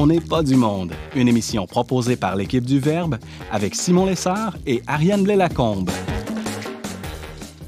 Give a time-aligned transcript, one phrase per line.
[0.00, 3.18] On n'est pas du monde, une émission proposée par l'équipe du Verbe
[3.50, 5.90] avec Simon Lessard et Ariane Blais-Lacombe.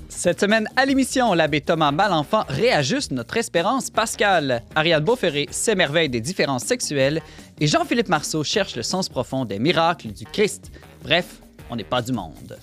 [0.09, 4.63] Cette semaine à l'émission, l'abbé Thomas Malenfant réajuste notre espérance pascale.
[4.77, 7.21] Ariane Beauferré s'émerveille des différences sexuelles
[7.59, 10.71] et Jean-Philippe Marceau cherche le sens profond des miracles du Christ.
[11.03, 12.57] Bref, on n'est pas du monde.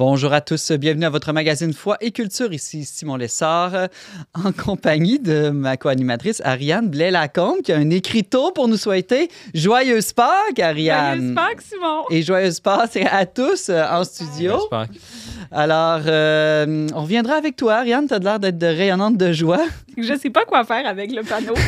[0.00, 2.54] Bonjour à tous, bienvenue à votre magazine Foi et Culture.
[2.54, 3.86] Ici Simon Lessard, euh,
[4.32, 10.14] en compagnie de ma co-animatrice Ariane Blais-Lacombe, qui a un écriteau pour nous souhaiter Joyeuse
[10.14, 11.18] Pâques, Ariane.
[11.18, 12.04] Joyeuse Pâques, Simon.
[12.08, 14.52] Et Joyeuse Pâques à tous euh, en studio.
[14.52, 14.96] Joyeuse Pâques.
[15.52, 18.08] Alors, euh, on reviendra avec toi, Ariane.
[18.08, 19.66] Tu as l'air d'être rayonnante de joie.
[20.02, 21.54] Je sais pas quoi faire avec le panneau.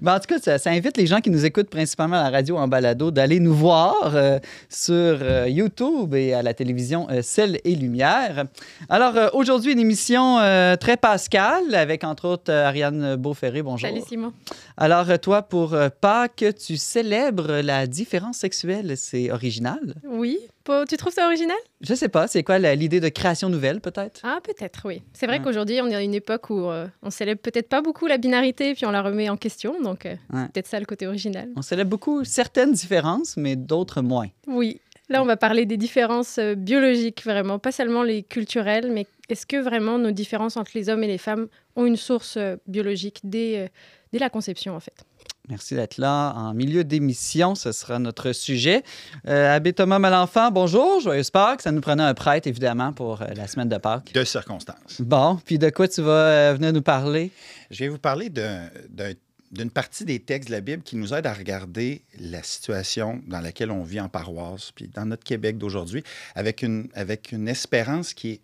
[0.00, 2.30] Ben, en tout cas, ça, ça invite les gens qui nous écoutent principalement à la
[2.30, 7.20] radio en balado d'aller nous voir euh, sur euh, YouTube et à la télévision euh,
[7.22, 8.44] Celle et Lumière.
[8.88, 13.62] Alors, euh, aujourd'hui, une émission euh, très pascale avec, entre autres, Ariane Beauferré.
[13.62, 13.88] Bonjour.
[13.88, 14.32] Salut, Simon.
[14.76, 18.94] Alors, toi, pour euh, Pâques, tu célèbres la différence sexuelle.
[18.96, 19.80] C'est original?
[20.08, 20.38] Oui.
[20.86, 21.56] Tu trouves ça original?
[21.80, 24.20] Je sais pas, c'est quoi l'idée de création nouvelle, peut-être?
[24.22, 25.02] Ah, peut-être, oui.
[25.14, 25.44] C'est vrai Ouais.
[25.44, 28.74] qu'aujourd'hui, on est à une époque où euh, on célèbre peut-être pas beaucoup la binarité,
[28.74, 29.80] puis on la remet en question.
[29.80, 30.46] Donc, euh, Ouais.
[30.52, 31.48] peut-être ça le côté original.
[31.56, 34.28] On célèbre beaucoup certaines différences, mais d'autres moins.
[34.46, 34.80] Oui.
[35.10, 37.58] Là, on va parler des différences euh, biologiques, vraiment.
[37.58, 41.16] Pas seulement les culturelles, mais est-ce que vraiment nos différences entre les hommes et les
[41.18, 43.68] femmes ont une source euh, biologique dès, euh,
[44.12, 45.04] dès la conception, en fait?
[45.48, 47.54] Merci d'être là en milieu d'émission.
[47.54, 48.82] Ce sera notre sujet.
[49.26, 51.00] Euh, Abbé Thomas Malenfant, bonjour.
[51.00, 51.62] Joyeuse Pâques.
[51.62, 54.12] Ça nous prenait un prêtre, évidemment, pour euh, la semaine de Pâques.
[54.12, 55.00] de circonstances.
[55.00, 56.10] Bon, puis de quoi tu vas
[56.50, 57.30] euh, venir nous parler?
[57.70, 59.14] Je vais vous parler d'un- d'un-
[59.50, 63.40] d'une partie des textes de la Bible qui nous aide à regarder la situation dans
[63.40, 66.04] laquelle on vit en paroisse, puis dans notre Québec d'aujourd'hui,
[66.34, 68.40] avec une, avec une espérance qui est,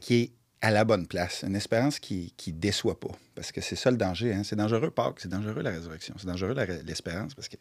[0.00, 0.30] qui est
[0.62, 3.10] à la bonne place, une espérance qui ne déçoit pas.
[3.34, 4.32] Parce que c'est ça le danger.
[4.32, 4.42] hein.
[4.44, 6.54] C'est dangereux Pâques, c'est dangereux la résurrection, c'est dangereux
[6.86, 7.56] l'espérance, parce que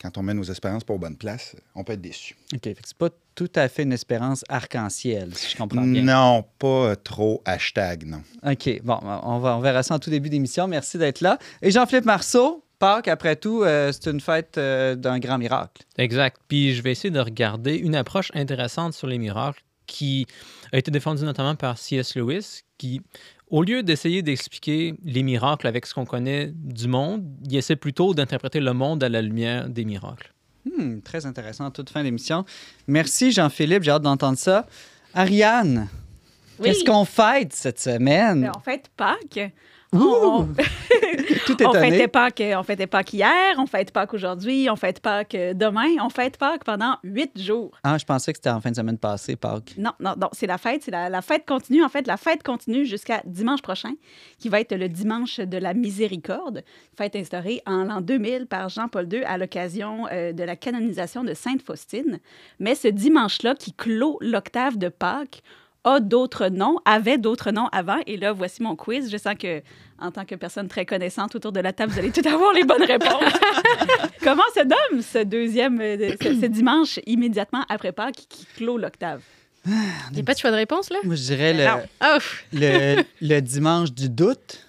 [0.00, 2.36] quand on met nos espérances pas aux bonnes places, on peut être déçu.
[2.52, 6.02] OK, fait que c'est pas tout à fait une espérance arc-en-ciel, si je comprends bien.
[6.02, 8.22] Non, pas trop hashtag, non.
[8.44, 10.68] OK, bon, on, va, on verra ça en tout début d'émission.
[10.68, 11.38] Merci d'être là.
[11.62, 15.82] Et Jean-Philippe Marceau, Pâques, après tout, euh, c'est une fête euh, d'un grand miracle.
[15.96, 16.36] Exact.
[16.48, 20.26] Puis je vais essayer de regarder une approche intéressante sur les miracles qui
[20.72, 22.14] a été défendue notamment par C.S.
[22.16, 23.00] Lewis, qui,
[23.48, 28.14] au lieu d'essayer d'expliquer les miracles avec ce qu'on connaît du monde, il essaie plutôt
[28.14, 30.32] d'interpréter le monde à la lumière des miracles.
[30.64, 32.44] Hmm, très intéressant, toute fin d'émission.
[32.86, 34.66] Merci Jean-Philippe, j'ai hâte d'entendre ça.
[35.12, 35.88] Ariane,
[36.58, 36.68] Oui.
[36.68, 38.42] qu'est-ce qu'on fête cette semaine?
[38.42, 39.52] Ben, en fait, Pâques.
[39.94, 40.48] On-
[41.46, 41.90] Tout On étonné.
[41.90, 45.52] fêtait Pâques, euh, on fêtait Pâques hier, on fête Pâques aujourd'hui, on fête Pâques euh,
[45.54, 47.70] demain, on fête Pâques pendant huit jours.
[47.82, 49.74] Ah, je pensais que c'était en fin de semaine passée, Pâques.
[49.76, 51.84] Non, non, non, c'est la fête, c'est la, la fête continue.
[51.84, 53.92] En fait, la fête continue jusqu'à dimanche prochain,
[54.38, 56.62] qui va être le dimanche de la miséricorde,
[56.96, 61.34] fête instaurée en l'an 2000 par Jean-Paul II à l'occasion euh, de la canonisation de
[61.34, 62.20] Sainte Faustine.
[62.58, 65.42] Mais ce dimanche-là, qui clôt l'octave de Pâques,
[65.84, 67.98] a d'autres noms, avait d'autres noms avant.
[68.06, 69.10] Et là, voici mon quiz.
[69.10, 69.62] Je sens que,
[69.98, 72.64] en tant que personne très connaissante autour de la table, vous allez tout avoir les
[72.64, 73.32] bonnes réponses.
[74.22, 79.20] Comment se nomme ce deuxième, euh, ce, ce dimanche immédiatement après Pâques qui clôt l'octave?
[79.66, 79.72] Il
[80.14, 80.98] n'y a pas de choix de réponse, là?
[81.04, 81.80] Moi, je dirais le, Non.
[82.04, 82.18] Oh,
[82.52, 84.66] le, le dimanche du doute.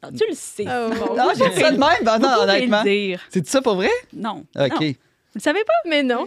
[0.00, 0.64] Ah, tu le sais.
[0.64, 1.14] Oh.
[1.16, 2.82] Non, j'ai dit ça de même, ben non, honnêtement.
[3.30, 3.90] C'est ça pour vrai?
[4.12, 4.44] Non.
[4.56, 4.70] OK.
[4.70, 4.76] Non.
[4.80, 5.72] Vous le savez pas?
[5.88, 6.26] Mais non.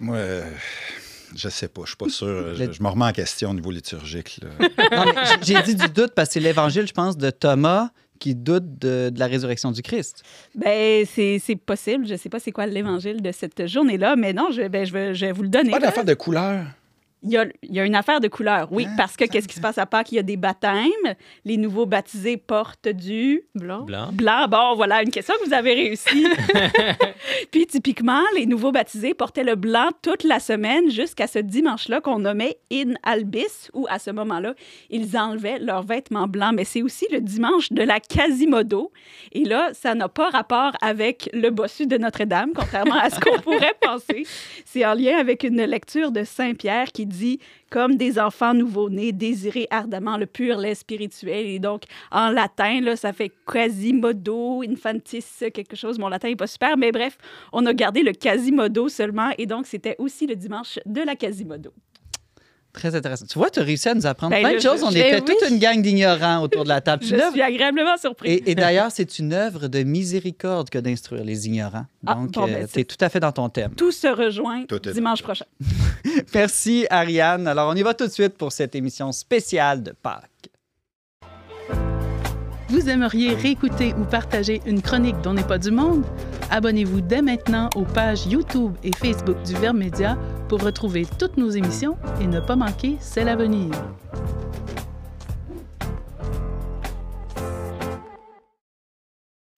[0.00, 0.50] Moi, euh,
[1.36, 2.54] je sais pas, je suis pas sûr.
[2.54, 4.40] Je, me remets en question au niveau liturgique.
[5.42, 9.10] j'ai- dit du doute parce que c'est l'évangile, je pense, de Thomas qui doute de,
[9.10, 10.22] de la résurrection du Christ.
[10.54, 12.06] Ben, c'est c'est possible.
[12.06, 15.14] Je sais pas c'est quoi l'évangile de cette journée-là, mais non, je, ben, je, vais,
[15.14, 15.70] je vais vous le donner.
[15.70, 16.64] Pas d'affaire de couleur.
[17.24, 19.48] Il y, a, il y a une affaire de couleur, oui, Ah, parce que qu'est-ce
[19.48, 20.12] qui se passe à Pâques?
[20.12, 21.14] Il y a des baptêmes.
[21.46, 23.82] Les nouveaux baptisés portent du Blanc.
[23.84, 24.10] Blanc.
[24.12, 24.46] blanc.
[24.48, 26.26] Bon, voilà, une question que vous avez réussi.
[27.50, 32.18] Puis, typiquement, les nouveaux baptisés portaient le blanc toute la semaine jusqu'à ce dimanche-là qu'on
[32.18, 34.54] nommait in albis, où à ce moment-là,
[34.90, 36.52] ils enlevaient leurs vêtements blancs.
[36.54, 38.92] Mais c'est aussi le dimanche de la Quasimodo.
[39.32, 43.38] Et là, ça n'a pas rapport avec le bossu de Notre-Dame, contrairement à ce qu'on
[43.40, 44.26] pourrait penser.
[44.66, 47.13] C'est en lien avec une lecture de Saint-Pierre qui dit
[47.70, 51.46] comme des enfants nouveau-nés, désirez ardemment le pur lait spirituel.
[51.46, 55.98] Et donc, en latin, ça fait quasimodo, infantis, quelque chose.
[55.98, 57.18] Mon latin n'est pas super, mais bref,
[57.52, 59.30] on a gardé le quasimodo seulement.
[59.38, 61.72] Et donc, c'était aussi le dimanche de la quasimodo.
[62.74, 63.24] Très intéressant.
[63.26, 64.82] Tu vois, tu as réussi à nous apprendre Ben, plein de choses.
[64.82, 65.22] On je- était oui.
[65.24, 67.04] toute une gang d'ignorants autour de la table.
[67.06, 68.40] Je suis agréablement surprise.
[68.44, 71.86] Et, et d'ailleurs, c'est une œuvre de miséricorde que d'instruire les ignorants.
[72.04, 73.74] Ah, Donc, bon, ben, tu es tout à fait dans ton thème.
[73.76, 75.44] Tout se rejoint Tout dimanche prochain.
[76.34, 77.46] Merci, Ariane.
[77.46, 80.28] Alors, on y va tout de suite pour cette émission spéciale de Pâques.
[82.70, 86.04] Vous aimeriez réécouter ou partager une chronique dont n'est pas du monde?
[86.50, 90.18] Abonnez-vous dès maintenant aux pages YouTube et Facebook du Verbe Média
[90.48, 93.70] pour retrouver toutes nos émissions et ne pas manquer celle à venir.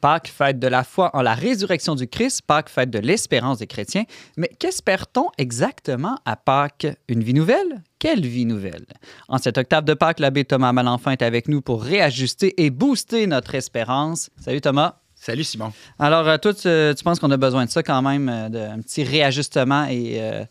[0.01, 2.43] Pâques, fête de la foi en la résurrection du Christ.
[2.47, 4.05] Pâques, fête de l'espérance des chrétiens.
[4.37, 6.87] Mais qu'espère-t-on exactement à Pâques?
[7.09, 7.83] Une vie nouvelle?
[7.99, 8.85] Quelle vie nouvelle?
[9.27, 13.27] En cette octave de Pâques, l'abbé Thomas Malenfant est avec nous pour réajuster et booster
[13.27, 14.31] notre espérance.
[14.39, 14.97] Salut Thomas.
[15.19, 15.73] Salut Simon.
[15.99, 18.81] Alors, euh, toi, tu, tu penses qu'on a besoin de ça quand même, euh, d'un
[18.81, 20.45] petit réajustement et euh,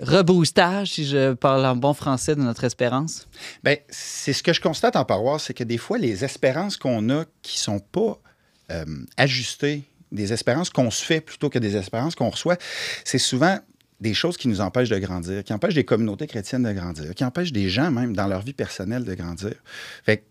[0.00, 3.28] reboostage, si je parle en bon français, de notre espérance?
[3.62, 7.10] Ben, c'est ce que je constate en paroisse, c'est que des fois, les espérances qu'on
[7.10, 8.18] a qui sont pas
[8.70, 8.84] euh,
[9.16, 12.56] ajustées, des espérances qu'on se fait plutôt que des espérances qu'on reçoit,
[13.04, 13.58] c'est souvent
[14.00, 17.24] des choses qui nous empêchent de grandir, qui empêchent des communautés chrétiennes de grandir, qui
[17.24, 19.54] empêchent des gens même dans leur vie personnelle de grandir.
[20.04, 20.22] Fait que,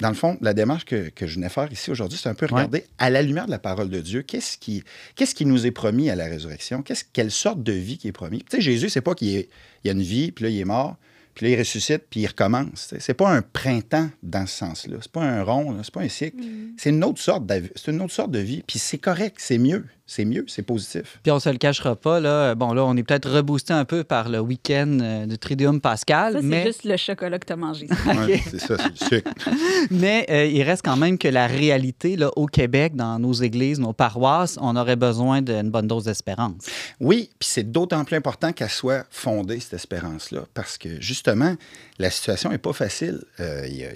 [0.00, 2.46] dans le fond, la démarche que, que je venais faire ici aujourd'hui, c'est un peu
[2.56, 4.82] regarder à la lumière de la parole de Dieu, qu'est-ce qui,
[5.14, 6.82] qu'est-ce qui nous est promis à la résurrection?
[6.82, 8.40] Qu'est-ce, quelle sorte de vie qui est promis?
[8.48, 9.48] Tu sais, Jésus, c'est pas qu'il y, ait-
[9.84, 10.96] il y a une vie, puis là, il est mort,
[11.34, 12.94] puis là, il ressuscite, puis il recommence.
[12.98, 14.96] C'est pas un printemps dans ce sens-là.
[15.00, 15.80] C'est pas un rond, là.
[15.82, 16.36] c'est pas un cycle.
[16.78, 19.58] C'est une autre sorte d'av- c'est une autre sorte de vie, puis c'est correct, c'est
[19.58, 19.84] mieux.
[20.08, 21.18] C'est mieux, c'est positif.
[21.24, 22.54] Puis on se le cachera pas, là.
[22.54, 26.34] Bon, là, on est peut-être reboosté un peu par le week-end euh, du Tridium Pascal,
[26.34, 27.88] Ça, c'est mais, juste le chocolat que tu as mangé.
[28.06, 29.32] Ouais, c'est ça, c'est le sucre.
[29.90, 33.80] mais euh, il reste quand même que la réalité, là, au Québec, dans nos églises,
[33.80, 36.66] nos paroisses, on aurait besoin d'une bonne dose d'espérance.
[37.00, 41.56] Oui, puis c'est d'autant plus important qu'elle soit fondée, cette espérance-là, parce que justement,
[41.98, 43.24] la situation n'est pas facile.
[43.40, 43.92] Euh, il y a-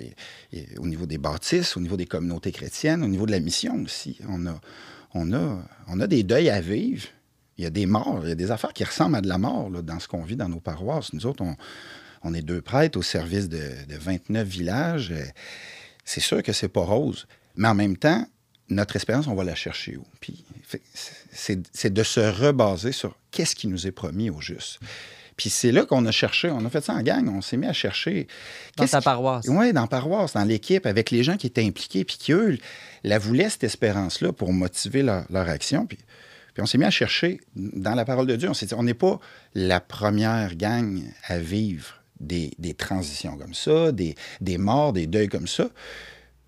[0.52, 3.30] il y a- au niveau des bâtisses, au niveau des communautés chrétiennes, au niveau de
[3.30, 4.18] la mission aussi.
[4.28, 4.60] On a,
[5.14, 7.06] on a, des deuils à vivre.
[7.58, 9.38] Il y a des morts, il y a des affaires qui ressemblent à de la
[9.38, 11.12] mort dans ce qu'on vit dans nos paroisses.
[11.12, 11.44] Nous autres,
[12.22, 15.12] on, est deux prêtres au service de, de 29 villages.
[15.12, 15.24] Euh,
[16.04, 17.26] C'est sûr que c'est pas rose,
[17.56, 18.26] mais en même temps,
[18.70, 20.06] notre espérance, on va la chercher où?
[21.32, 24.78] C'est de se rebaser sur qu'est-ce qui nous est promis au juste.
[25.40, 27.66] Puis c'est là qu'on a cherché, on a fait ça en gang, on s'est mis
[27.66, 28.26] à chercher.
[28.76, 29.46] Dans qui- paroisse.
[29.48, 32.58] Oui, dans la paroisse, dans l'équipe, avec les gens qui étaient impliqués, puis qui, eux,
[33.04, 35.86] la voulaient, cette espérance-là, pour motiver leur, leur action.
[35.86, 35.96] Puis,
[36.52, 38.50] puis on s'est mis à chercher dans la parole de Dieu.
[38.50, 39.18] On s'est dit, on n'est pas
[39.54, 45.28] la première gang à vivre des, des transitions comme ça, des, des morts, des deuils
[45.30, 45.70] comme ça.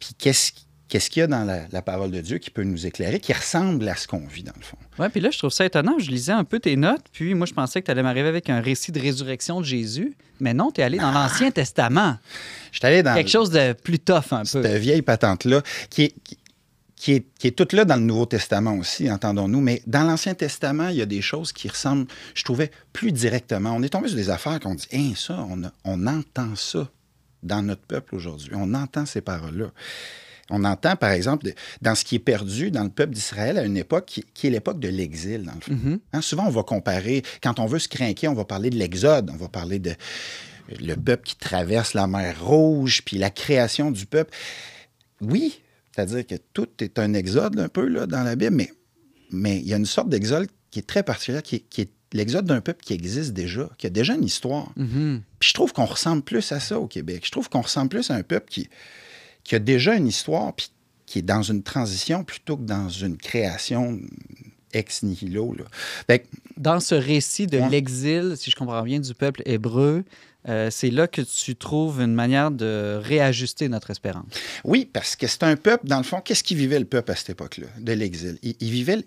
[0.01, 0.53] Puis qu'est-ce
[0.93, 3.33] qu'est-ce qu'il y a dans la, la parole de Dieu qui peut nous éclairer, qui
[3.33, 4.77] ressemble à ce qu'on vit, dans le fond?
[4.99, 5.99] Oui, puis là, je trouve ça étonnant.
[5.99, 8.51] Je lisais un peu tes notes, puis moi, je pensais que tu allais m'arriver avec
[8.51, 12.19] un récit de résurrection de Jésus, mais non, tu es allé dans l'Ancien Testament.
[12.73, 14.45] Je suis allé dans Quelque chose de plus tough un peu.
[14.45, 16.37] cette vieille patente-là, qui est, qui,
[16.95, 20.35] qui est, qui est toute là dans le Nouveau Testament aussi, entendons-nous, mais dans l'Ancien
[20.35, 23.73] Testament, il y a des choses qui ressemblent, je trouvais, plus directement.
[23.75, 26.87] On est tombé sur des affaires qu'on dit, hein, ça, on, a- on entend ça
[27.43, 28.51] dans notre peuple aujourd'hui.
[28.55, 29.69] On entend ces paroles-là.
[30.53, 33.65] On entend, par exemple, de- dans ce qui est perdu dans le peuple d'Israël à
[33.65, 35.73] une époque qui, qui est l'époque de l'exil, dans le fond.
[35.73, 35.99] Mhm.
[36.13, 39.31] Hein, souvent, on va comparer, quand on veut se craquer, on va parler de l'Exode,
[39.33, 39.93] on va parler de
[40.81, 44.33] le peuple qui traverse la mer Rouge, puis la création du peuple.
[45.21, 45.61] Oui,
[45.95, 48.73] c'est-à-dire que tout est un exode un peu là, dans la Bible, mais,
[49.31, 51.91] mais il y a une sorte d'exode qui est très particulière, qui est, qui est
[52.13, 54.71] l'exode d'un peuple qui existe déjà, qui a déjà une histoire.
[54.77, 55.23] Mhm.
[55.39, 57.23] Puis je trouve qu'on ressemble plus à ça au Québec.
[57.27, 58.69] Je trouve qu'on ressemble plus à un peuple qui,
[59.45, 60.69] qui a déjà une histoire, puis
[61.07, 63.99] qui est dans une transition plutôt que dans une création
[64.73, 65.55] ex nihilo.
[65.59, 65.65] Là.
[66.07, 67.69] Fait que Dans ce récit de Ouais.
[67.71, 70.05] l'exil, si je comprends bien, du peuple hébreu,
[70.49, 74.27] euh, c'est là que tu trouves une manière de réajuster notre espérance.
[74.65, 77.17] Oui, parce que c'est un peuple, dans le fond, qu'est-ce qui vivait le peuple à
[77.17, 78.39] cette époque-là, de l'exil?
[78.43, 79.05] Il, il vivait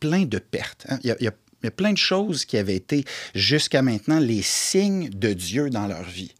[0.00, 0.86] plein de pertes.
[0.88, 0.98] hein.
[1.04, 3.04] Il, y a, il y a- il y a plein de choses qui avaient été,
[3.34, 6.32] jusqu'à maintenant, les signes de Dieu dans leur vie,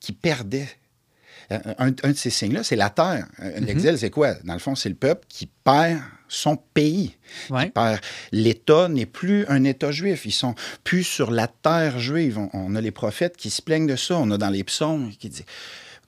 [0.00, 0.68] qui perdaient.
[1.50, 3.26] Un, un- de ces signes-là, c'est la terre.
[3.38, 4.34] Un- L'exil, c'est quoi?
[4.44, 7.16] Dans le fond, c'est le peuple qui perd son pays.
[7.48, 7.72] Ouais.
[8.32, 10.26] L'État n'est plus un État juif.
[10.26, 12.36] Ils sont plus sur la terre juive.
[12.38, 14.16] On, on a les prophètes qui se plaignent de ça.
[14.18, 15.44] On a dans les psaumes qui disent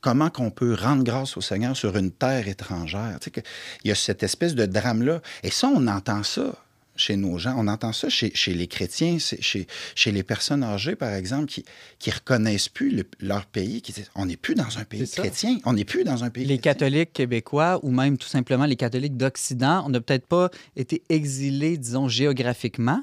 [0.02, 3.16] comment qu'on peut rendre grâce au Seigneur sur une terre étrangère?
[3.20, 3.40] Tu sais que
[3.84, 5.22] il y a cette espèce de drame-là.
[5.42, 6.54] Et ça, on entend ça
[7.00, 7.54] chez nos gens.
[7.56, 11.64] On entend ça chez, chez les chrétiens, chez, chez les personnes âgées, par exemple, qui
[11.98, 15.58] qui reconnaissent plus le- leur pays, qui disent on n'est plus dans un pays chrétien.
[15.64, 16.72] On n'est plus dans un pays Les chrétien.
[16.74, 21.76] catholiques québécois ou même tout simplement les catholiques d'Occident, on n'a peut-être pas été exilés,
[21.78, 23.02] disons, géographiquement,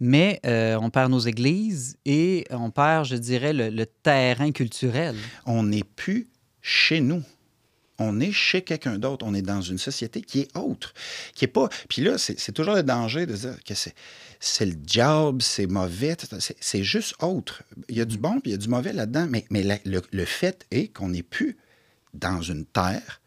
[0.00, 5.14] mais euh, on perd nos églises et on perd, je dirais, le, le terrain culturel.
[5.46, 6.28] On n'est plus
[6.62, 7.22] chez nous.
[8.00, 9.24] On est chez quelqu'un d'autre.
[9.26, 10.94] On est dans une société qui est autre,
[11.34, 11.68] qui est pas.
[11.88, 13.94] Puis là, c'est toujours le danger de dire que c'est
[14.40, 16.16] c'est le job, c'est mauvais.
[16.60, 17.62] C'est- juste autre.
[17.90, 19.28] Il y a du bon puis il y a du mauvais là-dedans.
[19.28, 19.44] Mais,
[19.84, 21.58] le, le fait est qu'on n'est plus
[22.14, 23.20] dans une terre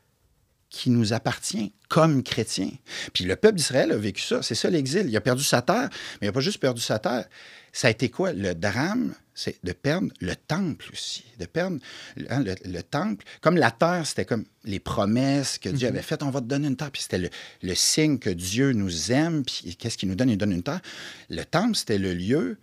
[0.72, 2.72] qui nous appartient comme chrétiens.
[3.14, 4.42] Puis le peuple d'Israël a vécu ça.
[4.42, 5.06] C'est ça l'exil.
[5.08, 5.90] Il a perdu sa terre,
[6.20, 7.26] mais il n'a pas juste perdu sa terre.
[7.72, 8.34] Ça a été quoi?
[8.34, 11.26] Le drame, c'est de perdre le temple aussi.
[11.40, 11.80] De perdre
[12.30, 13.26] hein, le, le temple.
[13.42, 16.24] Comme la terre, c'était comme les promesses que Dieu avait faites.
[16.24, 16.92] On va te donner une terre.
[16.92, 17.30] Puis c'était le,
[17.62, 19.44] le signe que Dieu nous aime.
[19.44, 20.30] Puis qu'est-ce qu'il nous donne?
[20.30, 20.82] Il nous donne une terre.
[21.30, 22.58] Le temple, c'était le lieu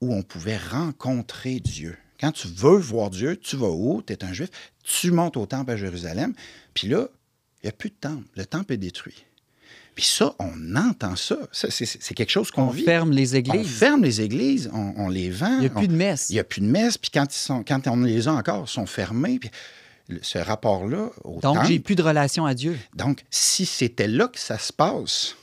[0.00, 1.96] où on pouvait rencontrer Dieu.
[2.20, 4.02] Quand tu veux voir Dieu, tu vas où?
[4.02, 4.50] Tu es un juif.
[4.82, 6.34] Tu montes au temple à Jérusalem.
[6.74, 7.08] Puis là,
[7.62, 8.24] il n'y a plus de temple.
[8.36, 9.24] Le temple est détruit.
[9.98, 11.36] Puis ça, on entend ça.
[11.50, 12.84] Ça, c'est- quelque chose qu'on On vit.
[12.84, 13.66] ferme les On églises.
[13.68, 15.56] ferme les églises, on, on les vend.
[15.56, 16.30] Il n'y a on- plus de messe.
[16.30, 16.96] il n'y a plus de messe.
[16.96, 19.40] Puis quand, ils sont, quand on les a encore, ils sont fermés.
[19.40, 19.50] Puis
[20.22, 22.78] ce rapport-là au Donc, j'ai plus de relation à Dieu.
[22.94, 25.34] donc, si c'était là que ça se passe,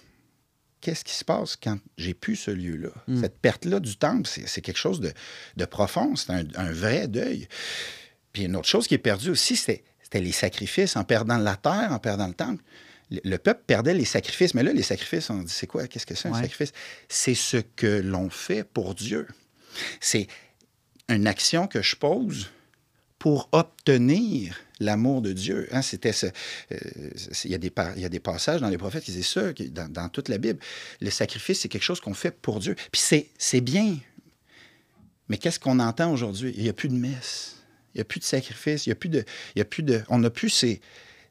[0.80, 2.92] qu'est-ce qui se passe quand j'ai plus ce lieu-là?
[3.10, 3.20] Hmm.
[3.20, 5.12] Cette perte-là du temple, c'est quelque chose de,
[5.58, 7.50] de profond, c'est un, un vrai deuil.
[8.32, 9.84] Puis une autre chose qui est perdue aussi, c'était
[10.14, 10.96] les sacrifices.
[10.96, 12.64] En perdant la terre, en perdant le temple,
[13.12, 14.54] le, le peuple perdait les sacrifices.
[14.54, 15.88] Mais là, les sacrifices, on dit, c'est quoi?
[15.88, 16.42] Qu'est-ce que c'est un Ouais.
[16.42, 16.72] sacrifice?
[17.10, 19.28] C'est ce que l'on fait pour Dieu.
[20.00, 20.28] C'est
[21.10, 22.50] une action que je pose
[23.20, 25.68] pour obtenir l'amour de Dieu.
[25.72, 26.28] Hein, c'était ce,
[26.72, 26.78] euh,
[27.44, 29.28] il, y a des, par- il y a des passages dans les prophètes qui disent
[29.28, 30.60] ça, qui- dans, dans toute la Bible.
[31.02, 32.76] Le sacrifice, c'est quelque chose qu'on fait pour Dieu.
[32.92, 33.98] Puis c'est, c'est bien.
[35.30, 36.54] Mais qu'est-ce qu'on entend aujourd'hui?
[36.56, 37.56] Il n'y a plus de messe.
[37.94, 38.86] Il n'y a plus de sacrifice.
[38.86, 39.24] Il n'y a plus de,
[39.56, 40.82] il y a plus de, on n'a plus ces,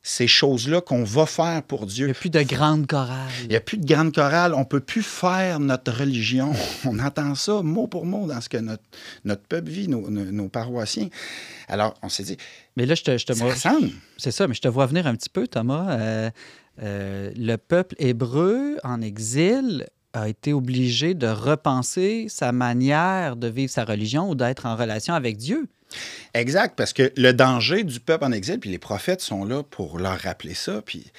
[0.06, 2.04] ces choses-là qu'on va faire pour Il Dieu.
[2.06, 3.30] n'y a plus de grande chorale.
[3.44, 4.52] Il n'y a plus de grande chorale.
[4.52, 6.52] On ne peut plus faire notre religion.
[6.84, 8.82] On entend ça mot pour mot dans ce que notre,
[9.24, 11.08] notre peuple vit, nos, nos- nos paroissiens.
[11.68, 12.36] Alors, on s'est dit,
[12.76, 13.54] Mais là, je te, je te vois-.
[14.18, 15.96] C'est ça, mais je te vois venir un petit peu, Thomas.
[15.98, 16.30] Euh,
[16.82, 23.72] euh, le peuple hébreu en exil a été obligé de repenser sa manière de vivre
[23.72, 25.66] sa religion ou d'être en relation avec Dieu.
[26.34, 29.98] Exact, parce que le danger du peuple en exil, puis les prophètes sont là pour
[29.98, 31.10] leur rappeler ça, puis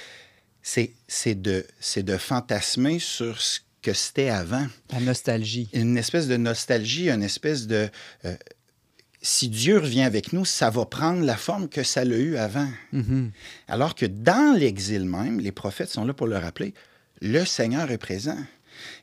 [0.62, 4.66] c'est c'est de, c'est de fantasmer sur ce que c'était avant.
[4.92, 5.70] La nostalgie.
[5.74, 7.88] Une espèce de nostalgie, une espèce de...
[8.26, 8.36] euh,
[9.22, 12.68] si Dieu revient avec nous, ça va prendre la forme que ça l'a eu avant.
[12.92, 13.32] Mhm.
[13.68, 16.74] Alors que dans l'exil même, les prophètes sont là pour le rappeler,
[17.22, 18.38] le Seigneur est présent.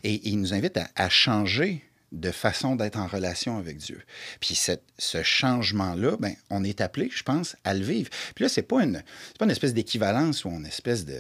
[0.04, 1.82] Et il nous invite à, à changer
[2.12, 4.00] de façon d'être en relation avec Dieu.
[4.40, 8.11] Puis cette- ce changement-là, ben, on est appelé, je pense, à le vivre.
[8.35, 9.02] Puis là, c'est pas une,
[9.38, 11.16] pas une espèce d'équivalence ou une espèce de,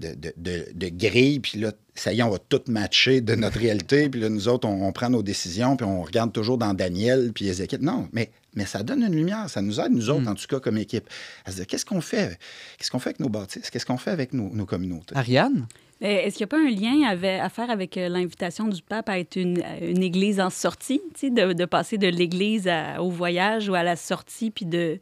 [0.00, 3.34] de, de, de- de grille, puis là, ça y est, on va tout matcher de
[3.34, 6.56] notre réalité, puis là, nous autres, on, on prend nos décisions, puis on regarde toujours
[6.56, 7.80] dans Daniel, puis Ézéchiel.
[7.82, 10.60] Non, mais, mais ça donne une lumière, ça nous aide, nous autres, en tout cas,
[10.60, 11.08] comme équipe,
[11.44, 12.38] à se dire, qu'est-ce qu'on fait?
[12.78, 13.70] Qu'est-ce qu'on fait avec nos bâtisses?
[13.70, 15.16] Qu'est-ce qu'on fait avec nos, nos communautés?
[15.16, 15.66] Ariane?
[16.00, 18.82] Mais Est-ce qu'il n'y a pas un lien avec- à faire avec euh, l'invitation du
[18.82, 22.70] pape à être une, une église en sortie, tu sais, de, de passer de l'église
[22.98, 25.00] au voyage ou à la sortie, puis de,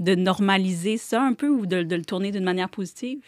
[0.00, 3.18] de normaliser ça un peu ou de, de le tourner d'une manière positive?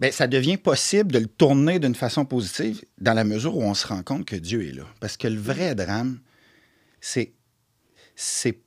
[0.00, 3.74] Bien, ça devient possible de le tourner d'une façon positive dans la mesure où on
[3.74, 4.84] se rend compte que Dieu est là.
[5.00, 6.20] Parce que le vrai drame,
[7.00, 7.32] c'est,
[8.14, 8.60] c'est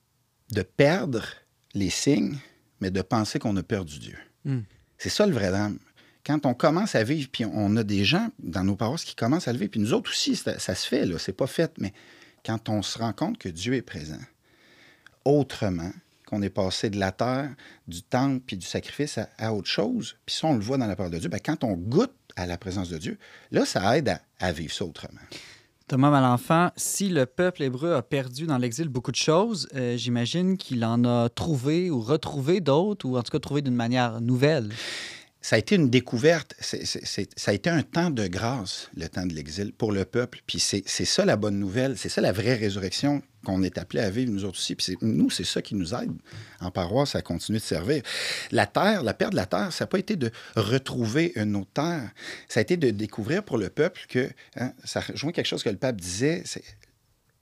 [0.50, 1.24] de perdre
[1.72, 2.36] les signes,
[2.80, 4.18] mais de penser qu'on a perdu Dieu.
[4.44, 4.58] Mm.
[4.98, 5.78] C'est ça le vrai drame.
[6.24, 9.48] Quand on commence à vivre, puis on a des gens dans nos paroisses qui commencent
[9.48, 11.92] à le vivre, puis nous autres aussi, ça, se fait, là, c'est pas fait, mais
[12.44, 14.20] quand on se rend compte que Dieu est présent,
[15.24, 15.90] autrement,
[16.26, 17.50] qu'on est passé de la terre,
[17.88, 20.16] du temple puis du sacrifice à, autre chose.
[20.24, 21.28] Puis ça, on le voit dans la parole de Dieu.
[21.28, 23.18] Ben, quand on goûte à la présence de Dieu,
[23.50, 25.20] là, ça aide à, à vivre ça autrement.
[25.88, 30.56] Thomas Malenfant, si le peuple hébreu a perdu dans l'exil beaucoup de choses, euh, j'imagine
[30.56, 34.70] qu'il en a trouvé ou retrouvé d'autres, ou en tout cas trouvé d'une manière nouvelle.
[35.42, 36.54] Ça a été une découverte.
[36.60, 40.40] Ça a été un temps de grâce, le temps de l'exil, pour le peuple.
[40.46, 41.98] Puis c'est ça la bonne nouvelle.
[41.98, 44.76] C'est ça la vraie résurrection qu'on est appelé à vivre, nous autres aussi.
[44.76, 46.12] Puis nous, c'est ça qui nous aide
[46.60, 48.02] en paroisse à continuer de servir.
[48.52, 51.72] La terre, la perte de la terre, ça n'a pas été de retrouver une autre
[51.74, 52.10] terre.
[52.48, 55.70] Ça a été de découvrir pour le peuple que, hein, ça rejoint quelque chose que
[55.70, 56.44] le pape disait,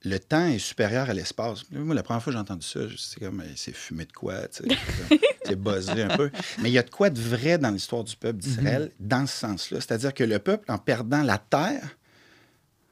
[0.03, 1.63] le temps est supérieur à l'espace.
[1.71, 4.35] Moi, la première fois que j'ai entendu ça, c'est comme, c'est fumé de quoi,
[5.45, 6.31] c'est buzzé un peu.
[6.59, 9.37] Mais il y a de quoi de vrai dans l'histoire du peuple d'Israël, dans ce
[9.37, 9.79] sens-là.
[9.79, 11.97] C'est-à-dire que le peuple, en perdant la terre,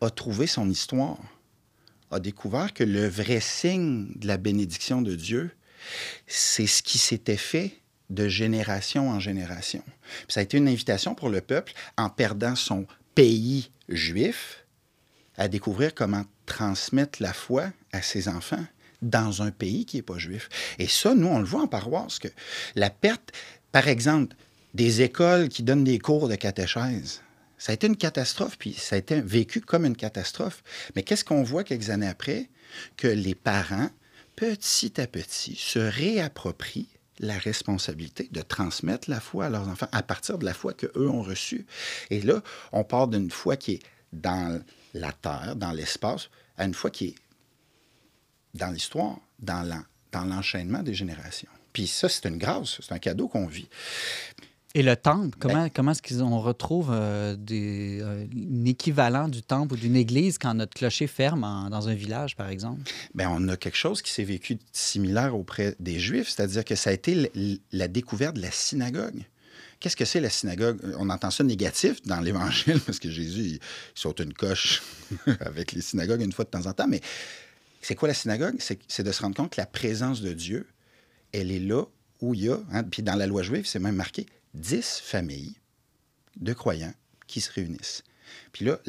[0.01, 1.17] a trouvé son histoire,
[2.11, 5.51] a découvert que le vrai signe de la bénédiction de Dieu,
[6.27, 7.73] c'est ce qui s'était fait
[8.09, 9.83] de génération en génération.
[9.85, 12.85] Puis ça a été une invitation pour le peuple, en perdant son
[13.15, 14.65] pays juif,
[15.39, 18.63] à découvrir comment transmettre la foi à ses enfants
[19.01, 20.49] dans un pays qui n'est pas juif.
[20.77, 22.27] Et ça, nous, on le voit en paroisse, que
[22.75, 23.31] la perte,
[23.71, 24.35] par exemple,
[24.73, 27.21] des écoles qui donnent des cours de catéchèse,
[27.57, 30.63] ça a été une catastrophe, puis ça a été vécu comme une catastrophe.
[30.95, 32.49] Mais qu'est-ce qu'on voit quelques années après?
[32.97, 33.89] Que les parents,
[34.35, 40.03] petit à petit, se réapproprient la responsabilité de transmettre la foi à leurs enfants à
[40.03, 41.65] partir de la foi qu'eux ont reçue.
[42.09, 42.41] Et là,
[42.71, 43.79] on part d'une foi qui est
[44.13, 44.61] dans
[44.93, 47.15] la terre, dans l'espace, à une foi qui est
[48.53, 49.83] dans l'histoire, dans
[50.25, 51.49] l'enchaînement des générations.
[51.73, 53.67] Puis ça, c'est une grâce, c'est un cadeau qu'on vit.
[54.75, 59.41] Et le temple, Ben comment, comment est-ce qu'on retrouve euh, des, euh, un équivalent du
[59.41, 62.81] temple ou d'une église quand notre clocher ferme en- dans un village, par exemple?
[63.15, 66.91] Bien, on a quelque chose qui s'est vécu similaire auprès des Juifs, c'est-à-dire que ça
[66.91, 67.31] a été
[67.71, 69.23] la découverte de la synagogue.
[69.79, 70.79] Qu'est-ce que c'est la synagogue?
[70.97, 73.59] On entend ça négatif dans l'Évangile, parce que Jésus, il
[73.95, 74.81] saute une coche
[75.39, 77.01] avec les synagogues une fois de temps en temps, mais
[77.81, 78.57] c'est quoi la synagogue?
[78.59, 80.67] C'est de se rendre compte que la présence de Dieu,
[81.31, 81.85] elle est là
[82.21, 85.55] où il y a, hein, puis dans la loi juive, c'est même marqué, dix familles
[86.35, 86.93] de croyants
[87.27, 88.03] qui se réunissent.
[88.51, 88.79] Puis là,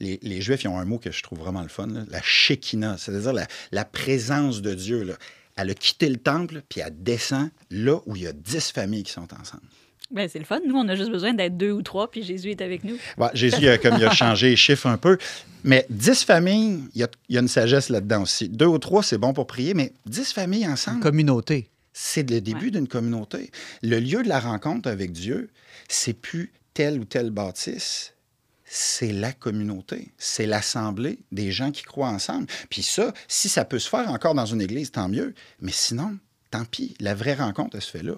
[0.00, 3.46] les, Juifs, ils ont un mot que je trouve vraiment le fun, la Shekinah, c'est-à-dire
[3.70, 5.16] la, présence de Dieu.
[5.56, 9.04] Elle a quitté le temple, puis elle descend là où il y a dix familles
[9.04, 9.62] qui sont ensemble.
[10.10, 10.60] Ben, c'est le fun.
[10.66, 12.96] Nous, on a juste besoin d'être deux ou trois, puis Jésus est avec nous.
[13.18, 15.18] Ouais, Jésus, euh, comme il a changé les chiffres un peu.
[15.64, 18.48] Mais dix familles, il y a, il y a une sagesse là-dedans aussi.
[18.48, 21.68] Deux ou trois, c'est bon pour prier, mais dix familles Une ensemble, communauté.
[21.92, 22.70] c'est le début Ouais.
[22.70, 23.50] d'une communauté.
[23.82, 25.50] Le lieu de la rencontre avec Dieu,
[25.88, 28.14] c'est plus tel ou tel bâtisse,
[28.64, 32.46] c'est la communauté, c'est l'assemblée des gens qui croient ensemble.
[32.70, 35.34] Puis ça, si ça peut se faire encore dans une église, tant mieux.
[35.60, 36.16] Mais sinon,
[36.50, 38.14] tant pis, la vraie rencontre, elle se fait là.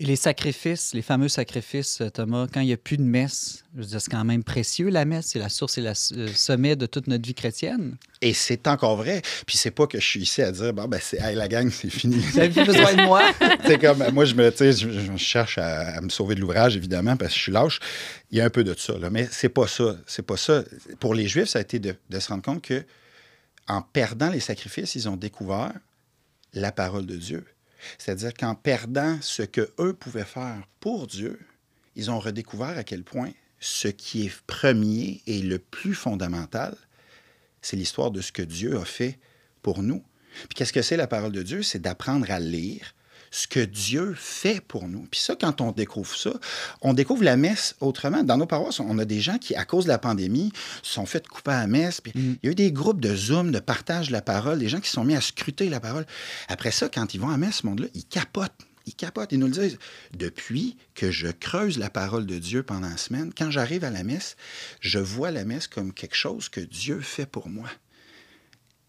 [0.00, 3.64] Et les sacrifices, les fameux sacrifices, euh, Thomas, quand il n'y a plus de messe,
[3.76, 5.26] je veux dire, c'est quand même précieux, la messe.
[5.26, 7.98] C'est la source et le sommet de toute notre vie chrétienne.
[8.22, 9.20] Et c'est encore vrai.
[9.46, 11.70] Puis c'est pas que je suis ici à dire, bon, ben, c'est, hey, la gang,
[11.70, 12.16] c'est fini.
[12.16, 13.30] Vous avez plus besoin de moi?
[13.66, 17.18] c'est comme, moi, je me, je, je cherche à, à me sauver de l'ouvrage, évidemment,
[17.18, 17.78] parce que je suis lâche.
[18.30, 19.10] Il y a un peu de ça, là.
[19.10, 19.98] Mais c'est pas ça.
[20.06, 20.64] C'est pas ça.
[20.98, 22.86] Pour les Juifs, ça a été de, de se rendre compte que
[23.68, 25.72] en perdant les sacrifices, ils ont découvert
[26.54, 27.44] la parole de Dieu.
[27.98, 31.38] C'est-à-dire qu'en perdant ce que eux pouvaient faire pour Dieu,
[31.96, 36.76] ils ont redécouvert à quel point ce qui est premier et le plus fondamental,
[37.62, 39.18] c'est l'histoire de ce que Dieu a fait
[39.62, 40.02] pour nous.
[40.32, 41.62] Puis qu'est-ce que c'est la parole de Dieu?
[41.62, 42.94] C'est d'apprendre à lire
[43.30, 45.06] ce que Dieu fait pour nous.
[45.10, 46.32] Puis ça, quand on découvre ça,
[46.82, 48.22] on découvre la messe autrement.
[48.24, 51.06] Dans nos paroisses, on a des gens qui, à cause de la pandémie, se sont
[51.06, 52.00] fait couper à la messe.
[52.00, 54.68] Puis il y a eu des groupes de Zoom, de partage de la parole, des
[54.68, 56.06] gens qui se sont mis à scruter la parole.
[56.48, 58.52] Après ça, quand ils vont à la messe, ce monde-là, ils capotent.
[58.86, 59.30] Ils capotent.
[59.32, 59.78] Ils nous le disent.
[60.16, 64.02] Depuis que je creuse la parole de Dieu pendant la semaine, quand j'arrive à la
[64.02, 64.36] messe,
[64.80, 67.68] je vois la messe comme quelque chose que Dieu fait pour moi.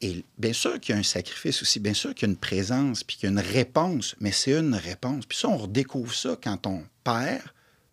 [0.02, 2.40] Et bien sûr qu'il y a un sacrifice aussi, bien sûr qu'il y a une
[2.40, 5.26] présence, puis qu'il y a une réponse, mais c'est une réponse.
[5.28, 7.44] Puis ça, on redécouvre ça quand on perd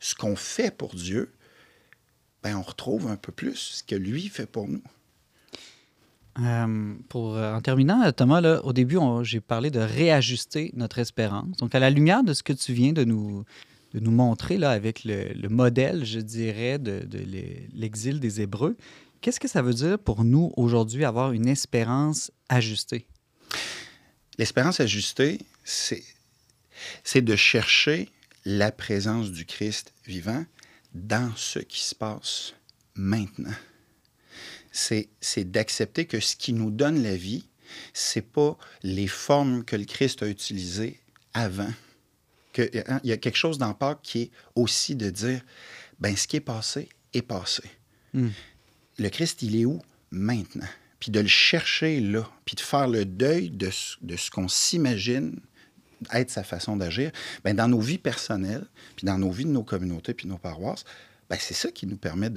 [0.00, 1.32] ce qu'on fait pour Dieu,
[2.42, 4.82] ben on retrouve un peu plus ce que lui fait pour nous.
[6.40, 11.56] Euh, pour, euh, en terminant, Thomas, là, au début, j'ai parlé de réajuster notre espérance.
[11.56, 13.44] Donc, à la lumière de ce que tu viens de nous,
[13.92, 18.40] de nous montrer là, avec le, le modèle, je dirais, de, de l'e- l'exil des
[18.40, 18.76] Hébreux,
[19.20, 23.06] qu'est-ce que ça veut dire pour nous aujourd'hui avoir une espérance ajustée?
[24.38, 26.04] L'espérance ajustée, c'est,
[27.04, 28.08] c'est de chercher
[28.44, 30.44] la présence du Christ vivant
[30.94, 32.54] dans ce qui se passe
[32.94, 33.54] maintenant.
[34.72, 37.48] C'est, c'est d'accepter que ce qui nous donne la vie,
[37.92, 41.00] c'est pas les formes que le Christ a utilisées
[41.34, 41.72] avant.
[42.52, 45.42] Que, hein, il y a quelque chose dans Pâques qui est aussi de dire,
[45.98, 47.64] ben ce qui est passé est passé.
[48.14, 48.28] Hmm.
[48.98, 49.80] Le Christ, il est où
[50.10, 50.66] maintenant?
[50.98, 54.48] Puis de le chercher là, puis de faire le deuil de ce, de ce qu'on
[54.48, 55.38] s'imagine
[56.12, 57.10] être sa façon d'agir,
[57.44, 60.84] ben dans nos vies personnelles, puis dans nos vies de nos communautés, puis nos paroisses,
[61.28, 62.30] ben c'est ça qui nous permet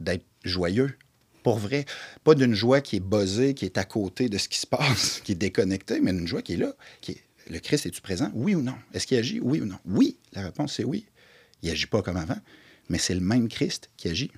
[0.00, 0.96] d'être joyeux.
[1.42, 1.84] Pour vrai.
[2.24, 5.20] Pas d'une joie qui est buzzée, qui est à côté de ce qui se passe,
[5.24, 6.74] qui est déconnectée, mais une joie qui est là.
[7.00, 8.32] Qui est, le Christ, est-tu présent?
[8.34, 8.74] Oui ou non?
[8.92, 9.38] Est-ce qu'il agit?
[9.38, 9.78] Oui ou non?
[9.84, 10.16] Oui.
[10.32, 11.06] La réponse, c'est oui.
[11.62, 12.38] Il n'agit pas comme avant,
[12.88, 14.32] mais c'est le même Christ qui agit.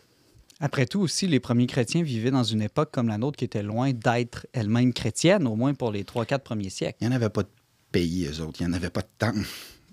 [0.61, 3.63] Après tout, aussi, les premiers chrétiens vivaient dans une époque comme la nôtre qui était
[3.63, 6.99] loin d'être elle-même chrétienne, au moins pour les 3-4 premiers siècles.
[7.01, 7.49] Il n'y en avait pas de
[7.93, 8.61] pays, eux autres.
[8.61, 9.35] Il n'y en avait pas de temps.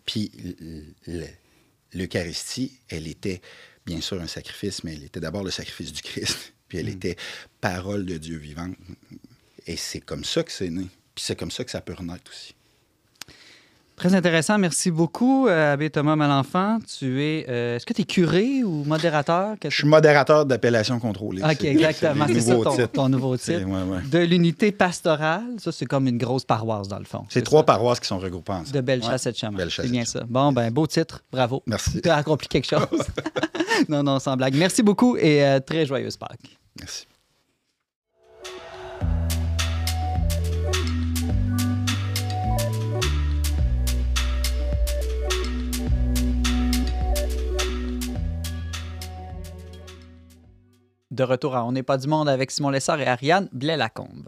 [0.05, 0.31] Puis
[1.93, 3.41] l'Eucharistie, elle était
[3.85, 6.53] bien sûr un sacrifice, mais elle était d'abord le sacrifice du Christ.
[6.67, 7.15] Puis elle était
[7.61, 8.75] parole de Dieu vivante.
[9.67, 10.87] Et c'est comme ça que c'est né.
[11.13, 12.55] Puis c'est comme ça que ça peut renaître aussi.
[13.95, 14.57] Très intéressant.
[14.57, 16.79] Merci beaucoup, euh, Abbé Thomas Malenfant.
[16.99, 17.45] Tu es.
[17.47, 19.55] euh, Est-ce que tu es curé ou modérateur?
[19.63, 21.41] Je suis modérateur d'appellation contrôlée.
[21.41, 22.25] OK, exactement.
[22.27, 23.65] C'est ça ton, nouveau titre.
[23.65, 24.01] ouais, ouais.
[24.11, 25.45] De l'unité pastorale.
[25.59, 27.23] Ça, c'est comme une grosse paroisse, dans le fond.
[27.29, 28.71] C'est trois paroisses qui sont regroupées ensemble.
[28.71, 29.05] De belles Ouais.
[29.11, 30.23] chasses de chasse C'est et bien ça.
[30.27, 31.23] Bon, ben, beau titre.
[31.31, 31.63] Bravo.
[31.65, 32.01] Merci.
[32.01, 32.87] Tu as accompli quelque chose.
[33.89, 34.55] non, non, sans blague.
[34.55, 36.57] Merci beaucoup et euh, très joyeuse Pâques.
[36.79, 37.07] Merci.
[51.15, 54.27] De retour à On n'est pas du monde avec Simon Lessard et Ariane Blais-Lacombe.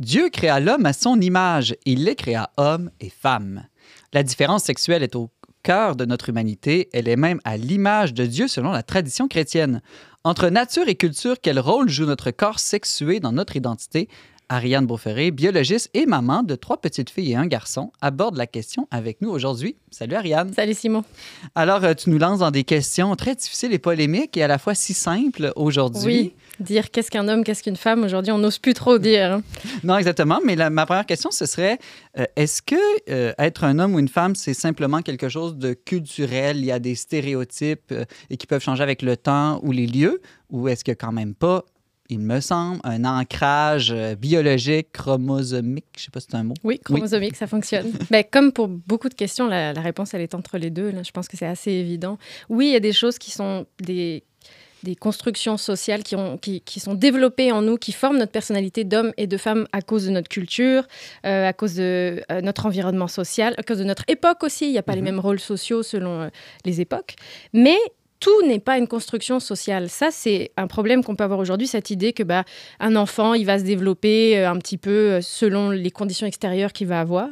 [0.00, 1.76] Dieu créa l'homme à son image.
[1.84, 3.66] Il les créa hommes et femmes.
[4.14, 5.28] La différence sexuelle est au
[5.62, 6.88] cœur de notre humanité.
[6.94, 9.82] Elle est même à l'image de Dieu selon la tradition chrétienne.
[10.24, 14.08] Entre nature et culture, quel rôle joue notre corps sexué dans notre identité?
[14.50, 18.88] Ariane Beauferré, biologiste et maman de trois petites filles et un garçon, aborde la question
[18.90, 19.76] avec nous aujourd'hui.
[19.90, 20.54] Salut Ariane.
[20.54, 21.04] Salut Simon.
[21.54, 24.56] Alors, euh, tu nous lances dans des questions très difficiles et polémiques et à la
[24.56, 26.02] fois si simples aujourd'hui.
[26.06, 29.32] Oui, dire qu'est-ce qu'un homme, qu'est-ce qu'une femme, aujourd'hui, on n'ose plus trop dire.
[29.34, 29.42] hein.
[29.84, 30.40] Non, exactement.
[30.42, 31.78] Mais la- ma première question, ce serait
[32.18, 32.74] euh, est-ce que
[33.10, 36.56] euh, être un homme ou une femme, c'est simplement quelque chose de culturel?
[36.56, 39.86] Il y a des stéréotypes euh, et qui peuvent changer avec le temps ou les
[39.86, 41.64] lieux Ou est-ce que quand même pas,
[42.10, 46.54] il me semble, un ancrage euh, biologique, chromosomique Je sais pas si c'est un mot.
[46.64, 47.92] Oui, chromosomique, ça fonctionne.
[48.10, 50.90] Ben, comme pour beaucoup de questions, la, la réponse, elle est entre les deux.
[50.90, 51.02] là.
[51.02, 52.18] Je pense que c'est assez évident.
[52.48, 54.22] Oui, il y a des choses qui sont des,
[54.84, 58.84] des constructions sociales qui, ont, qui, qui sont développées en nous, qui forment notre personnalité
[58.84, 60.84] d'homme et de femme à cause de notre culture,
[61.26, 64.66] euh, à cause de euh, notre environnement social, à cause de notre époque aussi.
[64.66, 65.04] Il n'y a pas les Mhm.
[65.04, 66.28] mêmes rôles sociaux selon euh,
[66.64, 67.16] les époques.
[67.52, 67.76] Mais
[68.20, 69.88] tout n'est pas une construction sociale.
[69.88, 72.44] Ça, c'est un problème qu'on peut avoir aujourd'hui, cette idée que bah,
[72.80, 76.72] un enfant, il va se développer euh, un petit peu euh, selon les conditions extérieures
[76.72, 77.28] qu'il va avoir.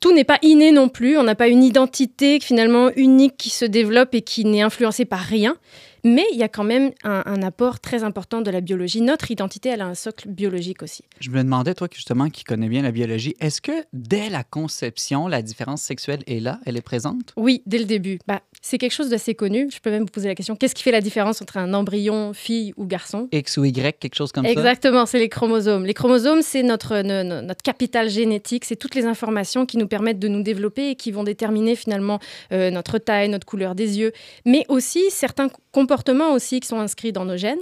[0.00, 1.16] Tout n'est pas inné non plus.
[1.16, 5.20] On n'a pas une identité finalement unique qui se développe et qui n'est influencée par
[5.20, 5.56] rien.
[6.04, 9.00] Mais il y a quand même un, un apport très important de la biologie.
[9.00, 11.04] Notre identité, elle a un socle biologique aussi.
[11.20, 15.28] Je me demandais, toi, justement, qui connais bien la biologie, est-ce que dès la conception,
[15.28, 16.58] la différence sexuelle est là?
[16.66, 17.32] Elle est présente?
[17.36, 18.18] Oui, dès le début.
[18.26, 19.68] Bah, c'est quelque chose d'assez connu.
[19.70, 22.32] Je peux même vous poser la question qu'est-ce qui fait la différence entre un embryon,
[22.32, 23.28] fille ou garçon?
[23.32, 24.50] X ou Y, quelque chose comme ça?
[24.50, 25.84] Exactement, c'est les chromosomes.
[25.84, 29.86] Les chromosomes, c'est notre, no- no- notre capital génétique, c'est toutes les informations qui nous
[29.88, 32.20] permettent de nous développer et qui vont déterminer finalement
[32.52, 34.12] euh, notre taille, notre couleur des yeux,
[34.46, 37.58] mais aussi certains comportements aussi qui sont inscrits dans nos gènes.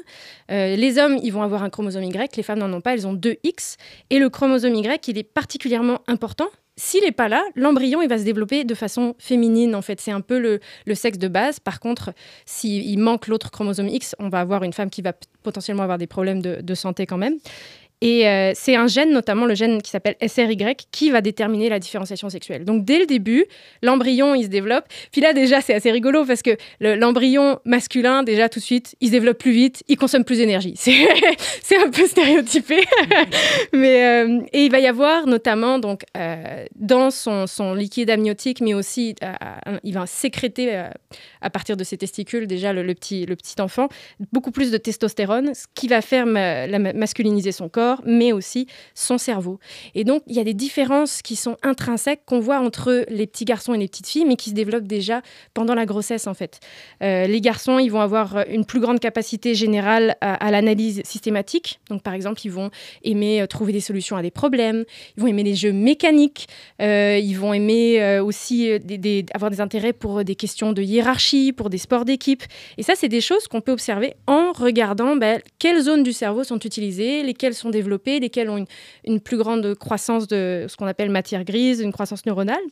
[0.50, 3.06] Euh, les hommes, ils vont avoir un chromosome Y, les femmes n'en ont pas, elles
[3.06, 3.78] ont deux X,
[4.10, 6.48] et le chromosome Y, il est particulièrement important.
[6.82, 10.00] S'il n'est pas là, l'embryon, il va se développer de façon féminine, en fait.
[10.00, 11.60] C'est un peu le, sexe de base.
[11.60, 12.14] Par contre,
[12.46, 15.12] s'il manque l'autre chromosome X, on va avoir une femme qui va
[15.42, 17.36] potentiellement avoir des problèmes de santé quand même.
[18.02, 20.56] Et euh, c'est un gène, notamment le gène qui s'appelle SRY,
[20.90, 22.64] qui va déterminer la différenciation sexuelle.
[22.64, 23.44] Donc dès le début,
[23.82, 24.84] l'embryon, il se développe.
[25.12, 28.96] Puis là, déjà, c'est assez rigolo parce que le- l'embryon masculin, déjà, tout de suite,
[29.00, 30.74] il se développe plus vite, il consomme plus d'énergie.
[30.76, 32.80] C'est un peu stéréotypé.
[33.74, 38.74] mais, euh, et il va y avoir notamment, donc, euh, dans son, liquide amniotique, mais
[38.74, 39.14] aussi,
[39.84, 40.84] il va sécréter
[41.40, 43.88] à partir de ses testicules, déjà, le, petit, le petit enfant,
[44.32, 49.58] beaucoup plus de testostérone, ce qui va faire masculiniser son corps, mais aussi son cerveau.
[49.94, 53.44] Et donc, il y a des différences qui sont intrinsèques qu'on voit entre les petits
[53.44, 55.22] garçons et les petites filles, mais qui se développent déjà
[55.54, 56.60] pendant la grossesse, en fait.
[57.02, 61.80] Euh, les garçons, ils vont avoir une plus grande capacité générale à, l'analyse systématique.
[61.88, 62.70] Donc, par exemple, ils vont
[63.04, 64.84] aimer euh, trouver des solutions à des problèmes,
[65.16, 66.48] ils vont aimer les jeux mécaniques,
[66.80, 68.70] euh, ils vont aimer aussi
[69.34, 72.42] avoir des intérêts pour des questions de hiérarchie, pour des sports d'équipe.
[72.78, 76.44] Et ça, c'est des choses qu'on peut observer en regardant ben, quelles zones du cerveau
[76.44, 78.64] sont utilisées, lesquelles sont développées, lesquelles ont
[79.04, 82.62] une, plus grande croissance de ce qu'on appelle matière grise, une croissance neuronale.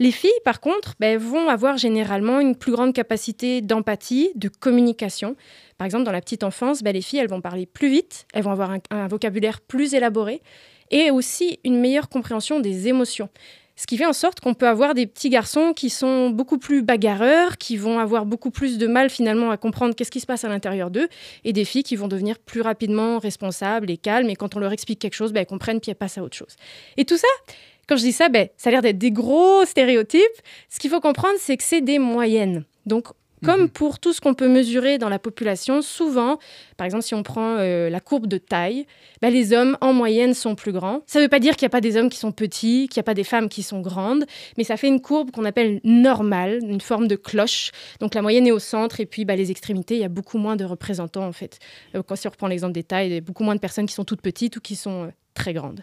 [0.00, 5.36] Les filles, par contre, ben, vont avoir généralement une plus grande capacité d'empathie, de communication.
[5.78, 8.42] Par exemple, dans la petite enfance, ben, les filles, elles vont parler plus vite, elles
[8.42, 10.40] vont avoir un vocabulaire plus élaboré
[10.92, 13.28] et aussi une meilleure compréhension des émotions.
[13.76, 16.82] Ce qui fait en sorte qu'on peut avoir des petits garçons qui sont beaucoup plus
[16.82, 20.44] bagarreurs, qui vont avoir beaucoup plus de mal finalement à comprendre qu'est-ce qui se passe
[20.44, 21.08] à l'intérieur d'eux,
[21.44, 24.72] et des filles qui vont devenir plus rapidement responsables et calmes, et quand on leur
[24.72, 26.56] explique quelque chose, ben, elles comprennent puis elles passent à autre chose.
[26.96, 27.28] Et tout ça,
[27.88, 30.20] quand je dis ça, ben, ça a l'air d'être des gros stéréotypes.
[30.68, 32.64] Ce qu'il faut comprendre, c'est que c'est des moyennes.
[32.86, 33.08] Donc,
[33.44, 36.38] comme pour tout ce qu'on peut mesurer dans la population, souvent,
[36.76, 38.86] par exemple, si on prend euh, la courbe de taille,
[39.20, 41.02] ben, les hommes en moyenne sont plus grands.
[41.06, 42.98] Ça ne veut pas dire qu'il n'y a pas des hommes qui sont petits, qu'il
[42.98, 44.24] n'y a pas des femmes qui sont grandes,
[44.56, 47.70] mais ça fait une courbe qu'on appelle normale, une forme de cloche.
[48.00, 50.38] Donc la moyenne est au centre et puis ben, les extrémités, il y a beaucoup
[50.38, 51.58] moins de représentants en fait.
[51.94, 53.86] Euh, quand si on reprend l'exemple des tailles, il y a beaucoup moins de personnes
[53.86, 55.80] qui sont toutes petites ou qui sont euh, très grande.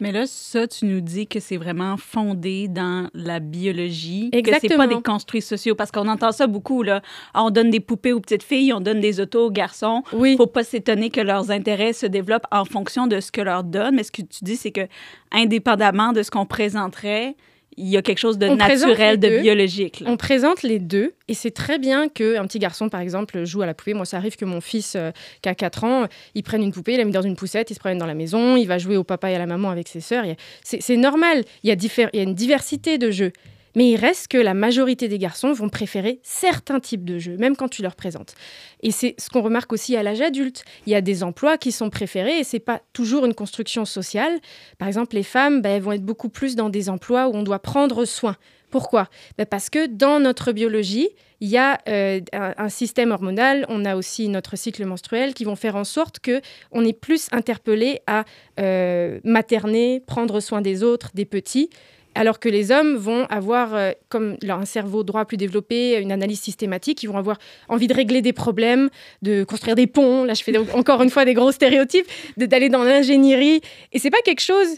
[0.00, 4.38] Mais là, ça, tu nous dis que c'est vraiment fondé dans la biologie, que c'est
[4.38, 4.76] Exactement.
[4.88, 7.02] pas des construits sociaux, parce qu'on entend ça beaucoup, là.
[7.34, 10.02] Ah, On donne des poupées aux petites filles, on donne des autos aux garçons.
[10.12, 10.36] Oui.
[10.36, 13.96] faut pas s'étonner que leurs intérêts se développent en fonction de ce que leur donne.
[13.96, 14.86] Mais ce que tu dis, c'est que
[15.30, 17.36] indépendamment de ce qu'on présenterait,
[17.76, 20.00] il y a quelque chose de On naturel, de biologique.
[20.00, 20.10] là.
[20.10, 23.66] On présente les deux et c'est très bien qu'un petit garçon, par exemple, joue à
[23.66, 23.94] la poupée.
[23.94, 26.92] Moi, ça arrive que mon fils, euh, qui a 4 ans, il prenne une poupée,
[26.92, 28.96] il la met dans une poussette, il se promène dans la maison, il va jouer
[28.96, 30.24] au papa et à la maman avec ses sœurs.
[30.62, 31.74] C'est normal, il y, a
[32.12, 33.32] il y a une diversité de jeux.
[33.74, 37.56] Mais il reste que la majorité des garçons vont préférer certains types de jeux, même
[37.56, 38.34] quand tu leur présentes.
[38.82, 40.64] Et c'est ce qu'on remarque aussi à l'âge adulte.
[40.86, 44.38] Il y a des emplois qui sont préférés et c'est pas toujours une construction sociale.
[44.78, 47.42] Par exemple, les femmes ben, elles vont être beaucoup plus dans des emplois où on
[47.42, 48.36] doit prendre soin.
[48.70, 49.08] Pourquoi?
[49.36, 53.84] Ben, Parce que dans notre biologie, il y a euh, un, un système hormonal, on
[53.84, 58.00] a aussi notre cycle menstruel qui vont faire en sorte que on est plus interpellé
[58.06, 58.24] à
[58.60, 61.68] euh, materner, prendre soin des autres, des petits.
[62.14, 66.12] Alors que les hommes vont avoir, euh, comme leur un cerveau droit plus développé, une
[66.12, 68.90] analyse systématique, ils vont avoir envie de régler des problèmes,
[69.22, 70.24] de construire des ponts.
[70.24, 73.60] Là, je fais encore une fois des gros stéréotypes, d'aller dans l'ingénierie.
[73.92, 74.68] Et c'est pas quelque chose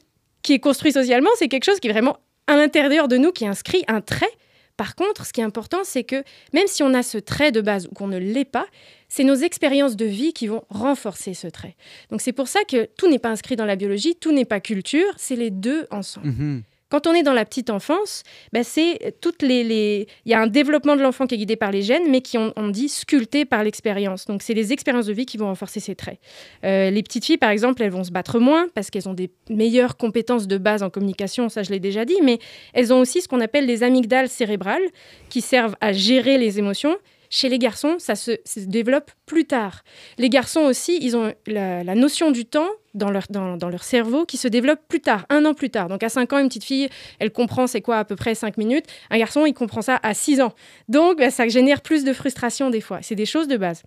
[0.42, 3.47] qui est construit socialement, c'est quelque chose qui est vraiment à l'intérieur de nous, qui
[3.47, 4.31] inscrit un trait.
[4.77, 7.61] Par contre, ce qui est important, c'est que même si on a ce trait de
[7.61, 8.66] base ou qu'on ne l'est pas,
[9.09, 11.77] c'est nos expériences de vie qui vont renforcer ce trait.
[12.11, 14.61] Donc c'est pour ça que tout n'est pas inscrit dans la biologie, tout n'est pas
[14.61, 16.27] culture, c'est les deux ensemble.
[16.27, 16.62] Mhm.
[16.90, 20.47] Quand on est dans la petite enfance, ben, c'est toutes les, Il y a un
[20.47, 23.44] développement de l'enfant qui est guidé par les gènes, mais qui, on, on dit, sculpté
[23.44, 24.27] par l'expérience.
[24.27, 26.18] Donc, c'est les expériences de vie qui vont renforcer ces traits.
[26.64, 29.31] Euh, les petites filles, par exemple, elles vont se battre moins parce qu'elles ont des
[29.51, 32.38] meilleures compétences de base en communication, ça je l'ai déjà dit, mais
[32.73, 34.83] elles ont aussi ce qu'on appelle les amygdales cérébrales
[35.31, 36.97] qui servent à gérer les émotions.
[37.37, 39.83] Chez les garçons, ça se, développe plus tard.
[40.18, 44.37] Les garçons aussi, ils ont la, notion du temps dans leur, dans leur cerveau qui
[44.37, 45.88] se développe plus tard, un an plus tard.
[45.88, 48.57] Donc à 5 ans, une petite fille, elle comprend c'est quoi à peu près 5
[48.57, 48.87] minutes.
[49.11, 50.53] Un garçon, il comprend ça à 6 ans.
[50.88, 53.01] Donc bah, ça génère plus de frustration des fois.
[53.03, 53.83] C'est des choses de base.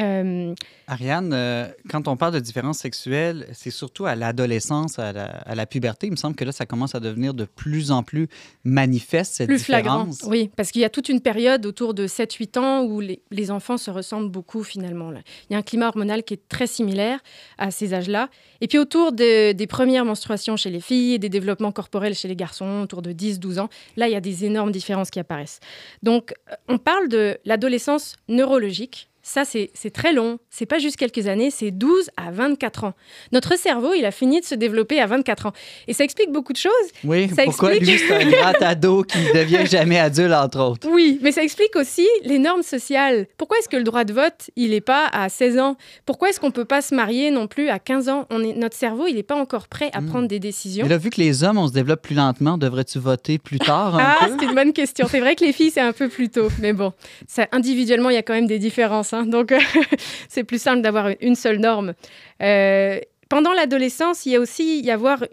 [0.00, 0.54] Euh,
[0.88, 5.54] Ariane, euh, quand on parle de différences sexuelles, c'est surtout à l'adolescence, à la, à
[5.54, 6.06] la puberté.
[6.06, 8.28] Il me semble que là, ça commence à devenir de plus en plus
[8.64, 10.08] manifeste, cette plus flagrant.
[10.26, 13.50] Oui, parce qu'il y a toute une période autour de 7-8 ans où les, les
[13.50, 15.10] enfants se ressemblent beaucoup finalement.
[15.10, 15.20] là.
[15.48, 17.20] Il y a un climat hormonal qui est très similaire
[17.58, 18.28] à ces âges-là.
[18.60, 22.28] Et puis autour de- des premières menstruations chez les filles et des développements corporels chez
[22.28, 25.60] les garçons, autour de 10-12 ans, là, il y a des énormes différences qui apparaissent.
[26.02, 29.08] Donc, euh, on parle de l'adolescence neurologique.
[29.28, 30.38] Ça, c'est très long.
[30.50, 32.92] C'est pas juste quelques années, c'est 12 à 24 ans.
[33.32, 35.52] Notre cerveau, il a fini de se développer à 24 ans.
[35.88, 36.72] Et ça explique beaucoup de choses.
[37.02, 40.60] Oui, Ça pourquoi explique- lui, c'est un grand ado qui ne devient jamais adulte, entre
[40.60, 40.88] autres.
[40.88, 43.26] Oui, mais ça explique aussi les normes sociales.
[43.36, 45.76] Pourquoi est-ce que le droit de vote, il n'est pas à 16 ans?
[46.06, 48.26] Pourquoi est-ce qu'on ne peut pas se marier non plus à 15 ans?
[48.30, 50.06] On est, Notre cerveau, il n'est pas encore prêt à Hmm.
[50.08, 50.86] prendre des décisions.
[50.86, 53.96] Et là, vu que les hommes, on se développe plus lentement, devrais-tu voter plus tard
[53.96, 55.08] un Ah, c'est une bonne question.
[55.10, 56.46] C'est vrai que les filles, c'est un peu plus tôt.
[56.60, 56.92] Mais bon,
[57.26, 59.12] ça, individuellement, il y a quand même des différences.
[59.14, 59.15] hein.
[59.24, 59.54] Donc,
[60.28, 61.94] c'est plus simple d'avoir une seule norme.
[62.42, 65.24] Euh, pendant l'adolescence, il y a aussi y avoir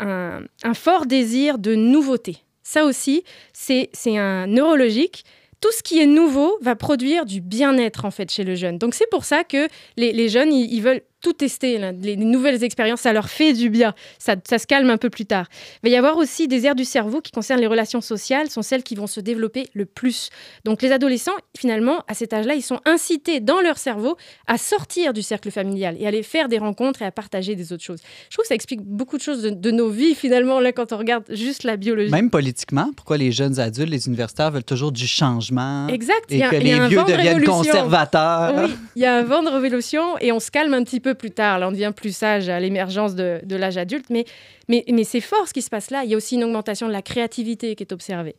[0.00, 2.38] un, fort désir de nouveauté.
[2.62, 5.24] Ça aussi, c'est un neurologique.
[5.60, 8.76] Tout ce qui est nouveau va produire du bien-être en fait chez le jeune.
[8.76, 11.92] Donc c'est pour ça que les, jeunes, ils veulent tout tester, là.
[11.92, 13.94] les, les nouvelles expériences, ça leur fait du bien.
[14.18, 15.46] Ça, ça se calme un peu plus tard.
[15.82, 18.62] Il va y avoir aussi des aires du cerveau qui concernent les relations sociales, sont
[18.62, 20.30] celles qui vont se développer le plus.
[20.64, 25.12] Donc les adolescents, finalement, à cet âge-là, ils sont incités dans leur cerveau à sortir
[25.12, 28.00] du cercle familial et à aller faire des rencontres et à partager des autres choses.
[28.30, 30.92] Je trouve que ça explique beaucoup de choses de, de nos vies, finalement, là, quand
[30.92, 32.10] on regarde juste la biologie.
[32.10, 36.30] Même politiquement, pourquoi les jeunes adultes, les universitaires veulent toujours du changement Exact.
[36.30, 37.72] et il y a- que les un vieux vent de deviennent révolution.
[37.72, 38.54] conservateurs?
[38.68, 41.05] Oui, il y a un vent de révolution et on se calme un petit peu
[41.14, 41.58] plus tard.
[41.58, 44.06] Là, on devient plus sage à l'émergence de, l'âge adulte.
[44.10, 44.24] Mais,
[44.68, 46.04] mais, c'est fort ce qui se passe là.
[46.04, 48.36] Il y a aussi une augmentation de la créativité qui est observée.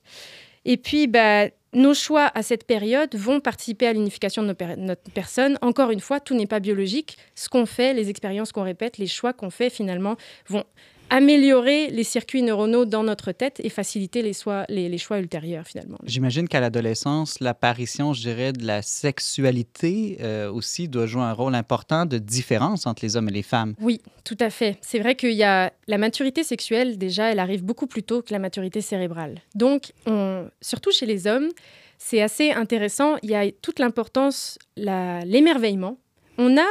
[0.66, 5.58] Et puis, bah, nos choix à cette période vont participer à l'unification de notre personne.
[5.62, 7.18] Encore une fois, tout n'est pas biologique.
[7.36, 10.16] Ce qu'on fait, les expériences qu'on répète, les choix qu'on fait, finalement,
[10.48, 10.64] vont
[11.10, 15.66] améliorer les circuits neuronaux dans notre tête et faciliter les, choix- les, les choix ultérieurs,
[15.66, 15.98] finalement.
[16.04, 21.56] J'imagine qu'à l'adolescence, l'apparition, je dirais, de la sexualité euh, aussi doit jouer un rôle
[21.56, 23.74] important de différence entre les hommes et les femmes.
[23.80, 24.78] Oui, tout à fait.
[24.82, 28.34] C'est vrai qu'il y a la maturité sexuelle, déjà, elle arrive beaucoup plus tôt que
[28.34, 29.42] la maturité cérébrale.
[29.56, 31.50] Donc, on- surtout chez les hommes,
[31.98, 33.16] c'est assez intéressant.
[33.24, 35.98] Il y a toute l'importance, l'émerveillement.
[36.38, 36.68] On a,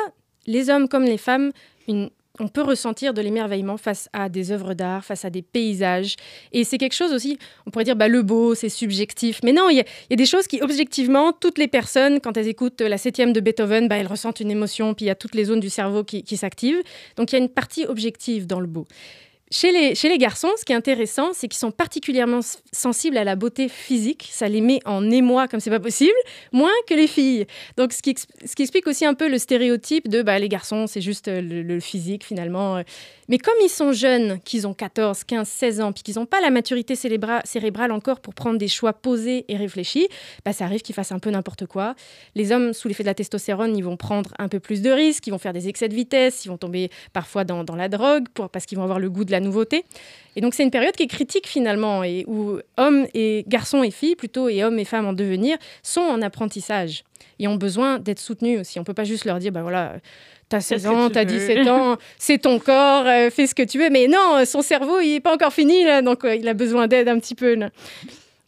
[0.46, 1.50] les hommes comme les femmes,
[1.88, 6.16] une on peut ressentir de l'émerveillement face à des œuvres d'art, face à des paysages.
[6.52, 9.40] Et c'est quelque chose aussi, on pourrait dire, bah, le beau, c'est subjectif.
[9.44, 12.80] Mais non, il y, a des choses qui, objectivement, toutes les personnes, quand elles écoutent
[12.80, 15.44] la septième de Beethoven, bah, elles ressentent une émotion, puis il y a toutes les
[15.44, 16.82] zones du cerveau qui, qui s'activent.
[17.16, 18.86] Donc il y a une partie objective dans le beau.
[19.52, 22.40] Chez les, garçons, ce qui est intéressant, c'est qu'ils sont particulièrement
[22.72, 24.28] sensibles à la beauté physique.
[24.32, 26.16] Ça les met en émoi comme c'est pas possible,
[26.52, 27.46] moins que les filles.
[27.76, 31.28] Donc, ce qui, explique aussi un peu le stéréotype de bah, les garçons, c'est juste
[31.28, 32.82] le, le, physique finalement.
[33.28, 36.40] Mais comme ils sont jeunes, qu'ils ont 14, 15, 16 ans, puis qu'ils n'ont pas
[36.40, 40.08] la maturité cérébrale encore pour prendre des choix posés et réfléchis,
[40.44, 41.94] bah, ça arrive qu'ils fassent un peu n'importe quoi.
[42.34, 45.26] Les hommes, sous l'effet de la testostérone, ils vont prendre un peu plus de risques,
[45.26, 48.64] ils vont faire des excès de vitesse, ils vont tomber parfois dans, la drogue parce
[48.64, 49.84] qu'ils vont avoir le goût de la nouveauté.
[50.36, 53.90] Et donc c'est une période qui est critique finalement, et où hommes et garçons et
[53.90, 57.04] filles plutôt, et hommes et femmes en devenir, sont en apprentissage
[57.38, 58.78] et ont besoin d'être soutenus aussi.
[58.78, 59.96] On ne peut pas juste leur dire, bah voilà,
[60.48, 63.90] T'as 16 ans, t'as 17 ans, c'est ton corps, euh, fais ce que tu veux.
[63.90, 66.86] Mais non, son cerveau, il n'est pas encore fini, là, donc euh, il a besoin
[66.86, 67.56] d'aide un petit peu.
[67.56, 67.70] Là.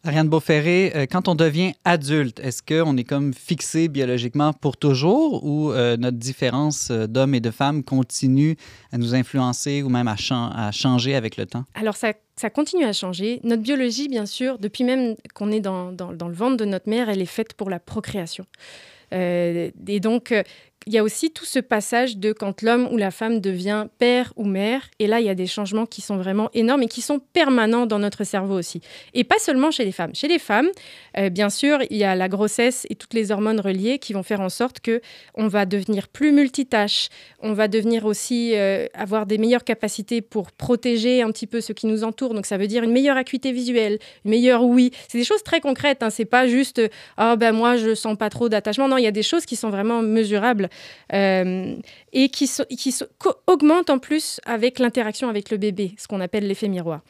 [0.04, 5.44] Ariane Beauferré, euh, quand on devient adulte, est-ce qu'on est comme fixé biologiquement pour toujours
[5.44, 8.56] ou notre différence d'hommes et de femmes continue
[8.92, 10.14] à nous influencer ou même à,
[10.54, 11.64] à changer avec le temps?
[11.74, 13.40] Alors, ça, ça, continue à changer.
[13.42, 17.20] Notre biologie, bien sûr, depuis même qu'on est dans, le ventre de notre mère, elle
[17.20, 18.46] est faite pour la procréation.
[19.12, 20.34] et donc,
[20.86, 24.32] il y a aussi tout ce passage de quand l'homme ou la femme devient père
[24.36, 24.88] ou mère.
[24.98, 27.84] Et là, il y a des changements qui sont vraiment énormes et qui sont permanents
[27.84, 28.80] dans notre cerveau aussi.
[29.12, 30.14] Et pas seulement chez les femmes.
[30.14, 30.68] Chez les femmes,
[31.18, 34.22] euh, bien sûr, il y a la grossesse et toutes les hormones reliées qui vont
[34.22, 35.02] faire en sorte que
[35.34, 37.08] on va devenir plus multitâche.
[37.40, 41.74] On va devenir aussi euh, avoir des meilleures capacités pour protéger un petit peu ce
[41.74, 42.32] qui nous entoure.
[42.32, 44.92] Donc ça veut dire une meilleure acuité visuelle, une meilleure oui.
[45.08, 46.02] C'est des choses très concrètes.
[46.02, 46.10] Hein.
[46.10, 46.80] C'est pas juste
[47.18, 48.88] ah ben moi je sens pas trop d'attachement.
[48.88, 50.67] Non, il y a des choses qui sont vraiment mesurables.
[51.12, 51.76] Euh,
[52.12, 52.94] et qui, qui
[53.46, 57.00] augmentent en plus avec l'interaction avec le bébé, ce qu'on appelle l'effet miroir.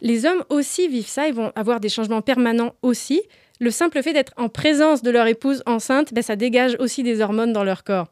[0.00, 3.22] Les hommes aussi vivent ça, ils vont avoir des changements permanents aussi.
[3.60, 7.20] Le simple fait d'être en présence de leur épouse enceinte, ben, ça dégage aussi des
[7.20, 8.08] hormones dans leur corps.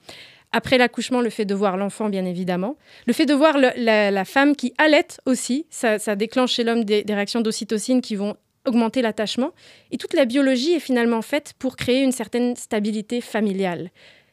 [0.53, 2.77] Après l'accouchement, le fait de voir l'enfant, bien évidemment.
[3.07, 7.15] Le fait de voir la, femme qui allait aussi, ça, déclenche chez l'homme des, des
[7.15, 8.37] réactions d'ocytocine qui vont
[8.67, 9.53] augmenter l'attachement.
[9.91, 13.91] Et toute la biologie est finalement faite pour créer une certaine stabilité familiale.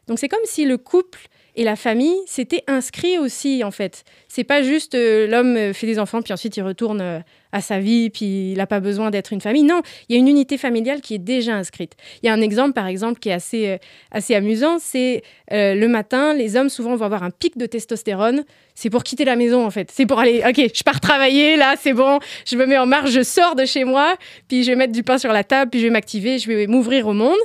[0.10, 1.28] Donc c'est comme si le couple
[1.60, 4.06] et la famille s'étaient inscrits aussi, en fait.
[4.30, 7.20] C'est pas juste euh, l'homme euh, fait des enfants, puis ensuite il retourne euh,
[7.52, 9.64] à sa vie, puis il n'a pas besoin d'être une famille.
[9.64, 11.98] Non, il y a une unité familiale qui est déjà inscrite.
[12.24, 13.78] Il y a un exemple, par exemple, qui est assez,
[14.10, 18.46] assez amusant, c'est le matin, les hommes souvent vont avoir un pic de testostérone.
[18.74, 19.92] C'est pour quitter la maison, en fait.
[19.92, 23.10] C'est pour aller, OK, je pars travailler, là, c'est bon, je me mets en marche,
[23.12, 24.16] je sors de chez moi,
[24.48, 26.68] puis je vais mettre du pain sur la table, puis je vais m'activer, je vais
[26.68, 27.40] m'ouvrir au monde.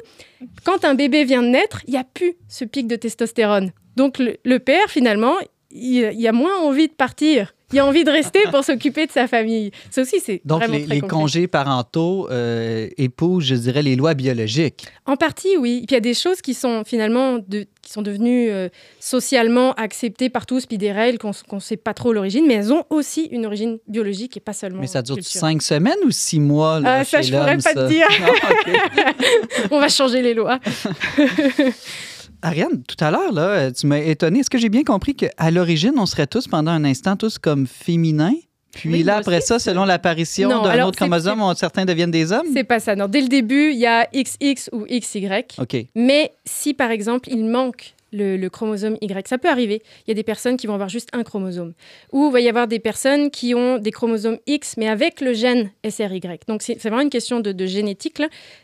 [0.64, 3.72] Quand un bébé vient de naître, il n'y a plus ce pic de testostérone.
[3.96, 5.34] Donc le, père, finalement,
[5.70, 7.54] il, il, a moins envie de partir.
[7.72, 9.72] Il a envie de rester pour s'occuper de sa famille.
[9.90, 14.14] Ça aussi, c'est Donc, vraiment les, les congés parentaux euh, épousent, je dirais, les lois
[14.14, 14.86] biologiques.
[15.06, 15.78] En partie, oui.
[15.78, 18.68] Puis il y a des choses qui sont finalement de, qui sont devenues euh,
[19.00, 22.72] socialement acceptées par tous, puis des règles qu'on ne sait pas trop l'origine, mais elles
[22.72, 24.80] ont aussi une origine biologique et pas seulement.
[24.80, 27.88] Mais ça dure cinq semaines ou six mois là, ah, Ça, je pourrais pas te
[27.88, 28.06] dire.
[28.96, 29.12] Ah,
[29.70, 30.58] On va changer les lois.
[32.44, 34.40] Ariane, tout à l'heure, là, tu m'as étonné.
[34.40, 37.66] Est-ce que j'ai bien compris qu'à l'origine, on serait tous pendant un instant tous comme
[37.66, 38.34] féminins?
[38.72, 42.46] Puis là, après ça, selon l'apparition d'un autre chromosome, certains deviennent des hommes?
[42.52, 42.94] C'est pas ça.
[42.96, 45.28] Non, dès le début, il y a XX ou XY.
[45.58, 45.86] OK.
[45.94, 49.28] Mais si, par exemple, il manque le, chromosome Y.
[49.28, 49.82] Ça peut arriver.
[50.06, 51.74] Il y a des personnes qui vont avoir juste un chromosome.
[52.12, 55.32] Ou il va y avoir des personnes qui ont des chromosomes X, mais avec le
[55.32, 56.20] gène SRY.
[56.48, 58.20] Donc, c'est vraiment une question de, génétique.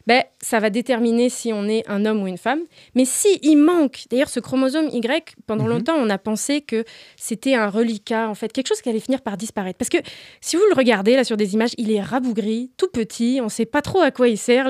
[0.07, 2.61] Ben, ça va déterminer si on est un homme ou une femme.
[2.95, 5.71] Mais s'il il manque, d'ailleurs, ce chromosome Y, pendant mhm.
[5.71, 6.85] longtemps, on a pensé que
[7.17, 9.79] c'était un reliquat, en fait, quelque chose qui allait finir par disparaître.
[9.79, 9.99] Parce que
[10.41, 13.51] si vous le regardez là sur des images, il est rabougri, tout petit, on ne
[13.51, 14.69] sait pas trop à quoi il sert.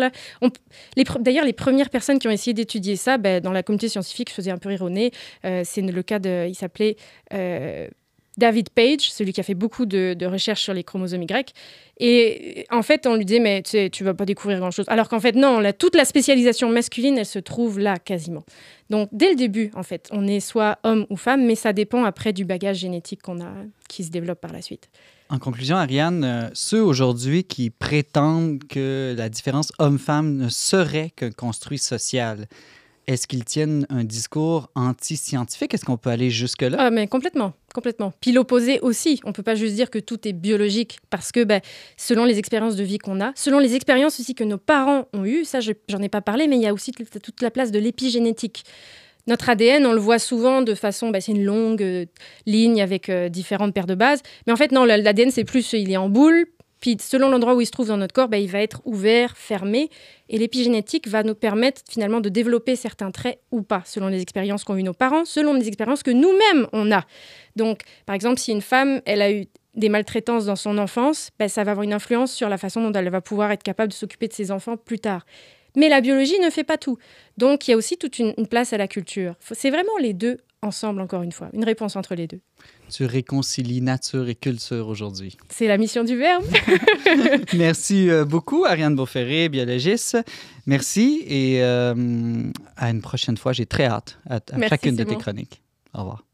[1.21, 4.51] D'ailleurs, les premières personnes qui ont essayé d'étudier ça, ben, dans la communauté scientifique, faisaient
[4.51, 4.70] un peu
[5.45, 6.47] euh, c'est le cas de.
[6.49, 6.97] Il s'appelait.
[7.33, 7.89] Euh,
[8.39, 11.53] David Page, celui qui a fait beaucoup de, recherches sur les chromosomes Y.
[11.99, 14.87] Et en fait, on lui disait, mais tu sais, vas pas découvrir grand-chose.
[14.89, 18.45] Alors qu'en fait, non, toute la spécialisation masculine, elle se trouve là quasiment.
[18.89, 22.05] Donc, dès le début, en fait, on est soit homme ou femme, mais ça dépend
[22.05, 23.53] après du bagage génétique qu'on a,
[23.89, 24.89] qui se développe par la suite.
[25.29, 31.31] En conclusion, Ariane, euh, ceux aujourd'hui qui prétendent que la différence homme-femme ne serait qu'un
[31.31, 32.49] construit social,
[33.11, 35.75] est-ce qu'ils tiennent un discours anti-scientifique?
[35.75, 36.77] Est-ce qu'on peut aller jusque-là?
[36.79, 38.13] Ah, mais complètement, complètement.
[38.21, 39.21] Puis l'opposé aussi.
[39.25, 41.61] On ne peut pas juste dire que tout est biologique parce que ben,
[41.97, 45.25] selon les expériences de vie qu'on a, selon les expériences aussi que nos parents ont
[45.25, 47.81] eues, ça, j'en ai pas parlé, mais il y a aussi toute la place de
[47.81, 48.63] l'épigénétique.
[49.27, 52.07] notre ADN, on le voit souvent de façon, bah, c'est une longue euh,
[52.47, 54.23] ligne avec euh, différentes paires de bases.
[54.47, 56.47] Mais en fait, non, l'ADN, c'est plus, il est en boule.
[56.81, 59.37] Puis selon l'endroit où il se trouve dans notre corps, bah, il va être ouvert,
[59.37, 59.91] fermé.
[60.29, 64.65] Et l'épigénétique va nous permettre finalement de développer certains traits ou pas, selon les expériences
[64.65, 67.05] qu'ont eu nos parents, selon les expériences que nous-mêmes on a.
[67.57, 71.49] Donc, par exemple, si une femme, elle a eu des maltraitances dans son enfance, bah,
[71.49, 73.97] ça va avoir une influence sur la façon dont elle va pouvoir être capable de
[73.97, 75.27] s'occuper de ses enfants plus tard.
[75.77, 76.99] Mais la biologie ne fait pas tout.
[77.37, 79.35] Donc, il y a aussi toute une place à la culture.
[79.41, 81.49] C'est vraiment les deux ensemble, encore une fois.
[81.55, 82.41] Une réponse entre les deux.
[82.91, 85.37] Tu réconcilies nature et culture aujourd'hui.
[85.49, 86.45] C'est la mission du Verbe.
[87.55, 90.19] Merci euh, beaucoup, Ariane Beauferré, biologiste.
[90.67, 93.53] Merci et euh, à une prochaine fois.
[93.53, 95.63] J'ai très hâte à, à Merci, chacune de tes chroniques.
[95.95, 96.25] Au revoir.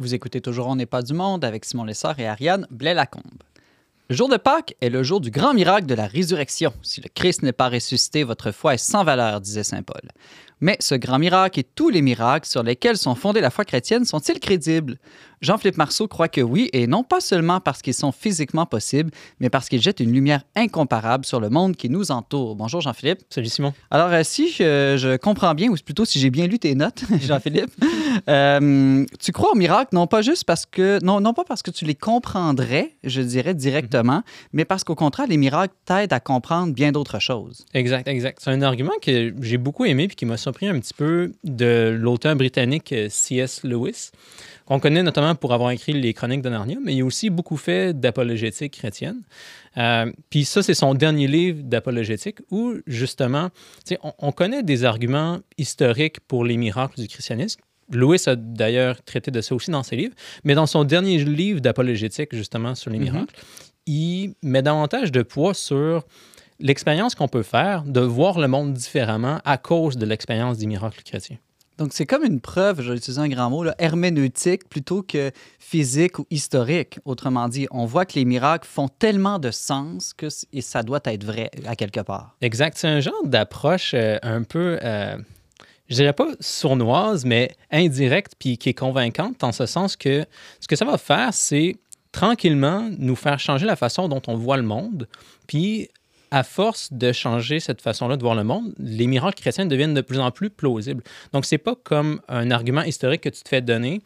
[0.00, 3.42] Vous écoutez toujours On n'est pas du monde avec Simon Lessard et Ariane Blais-Lacombe.
[4.10, 6.72] Le jour de Pâques est le jour du grand miracle de la résurrection.
[6.82, 10.02] Si le Christ n'est pas ressuscité, votre foi est sans valeur, disait Saint Paul.
[10.60, 14.04] Mais ce grand miracle et tous les miracles sur lesquels sont fondées la foi chrétienne
[14.04, 14.98] sont-ils crédibles?
[15.44, 19.50] Jean-Philippe Marceau croit que oui, et non pas seulement parce qu'ils sont physiquement possibles, mais
[19.50, 22.56] parce qu'ils jettent une lumière incomparable sur le monde qui nous entoure.
[22.56, 23.20] Bonjour Jean-Philippe.
[23.28, 23.74] Salut Simon.
[23.90, 27.04] Alors, euh, si je, je comprends bien, ou plutôt si j'ai bien lu tes notes,
[27.20, 27.72] Jean-Philippe,
[28.28, 31.70] euh, tu crois au miracle non pas juste parce que, non, non pas parce que
[31.70, 34.22] tu les comprendrais, je dirais directement,
[34.54, 37.66] mais parce qu'au contraire, les miracles t'aident à comprendre bien d'autres choses.
[37.74, 38.38] Exact, exact.
[38.40, 41.96] C'est un argument que j'ai beaucoup aimé puis qui m'a surpris un petit peu de
[41.98, 43.62] l'auteur britannique euh, C.S.
[43.64, 44.10] Lewis,
[44.66, 47.56] qu'on connaît notamment pour avoir écrit les Chroniques de Narnia, mais il a aussi beaucoup
[47.56, 49.20] fait d'apologétique chrétienne.
[49.76, 53.48] Euh, puis ça, c'est son dernier livre d'apologétique où, justement,
[54.02, 57.60] on, on connaît des arguments historiques pour les miracles du christianisme.
[57.90, 60.14] Lewis a d'ailleurs traité de ça aussi dans ses livres,
[60.44, 63.04] mais dans son dernier livre d'apologétique, justement, sur les Mhm.
[63.04, 63.34] miracles,
[63.86, 66.04] il met davantage de poids sur
[66.58, 71.02] l'expérience qu'on peut faire de voir le monde différemment à cause de l'expérience des miracles
[71.02, 71.38] chrétiens.
[71.76, 75.32] Donc, c'est comme une preuve, je vais utiliser un grand mot, là, herméneutique plutôt que
[75.58, 77.00] physique ou historique.
[77.04, 81.00] Autrement dit, on voit que les miracles font tellement de sens que et ça doit
[81.04, 82.36] être vrai à quelque part.
[82.40, 82.78] Exact.
[82.78, 85.16] C'est un genre d'approche euh, un peu, euh,
[85.88, 90.24] je dirais pas sournoise, mais indirecte, puis qui est convaincante, en ce sens que
[90.60, 91.76] ce que ça va faire, c'est
[92.12, 95.08] tranquillement nous faire changer la façon dont on voit le monde,
[95.48, 95.88] puis
[96.34, 100.00] à force de changer cette façon-là de voir le monde, les miracles chrétiens deviennent de
[100.00, 101.04] plus en plus plausibles.
[101.32, 104.02] Donc, c'est pas comme un argument historique que tu te fais donner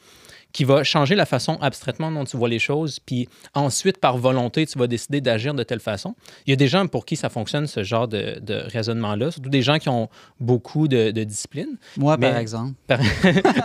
[0.53, 4.66] qui va changer la façon abstraitement dont tu vois les choses, puis ensuite, par volonté,
[4.66, 6.14] tu vas décider d'agir de telle façon.
[6.46, 9.51] Il y a des gens pour qui ça fonctionne, ce genre de, de raisonnement-là, surtout
[9.51, 10.09] des gens qui ont
[10.40, 12.72] beaucoup de, de discipline, Moi, par Mais- exemple.
[12.86, 12.99] par,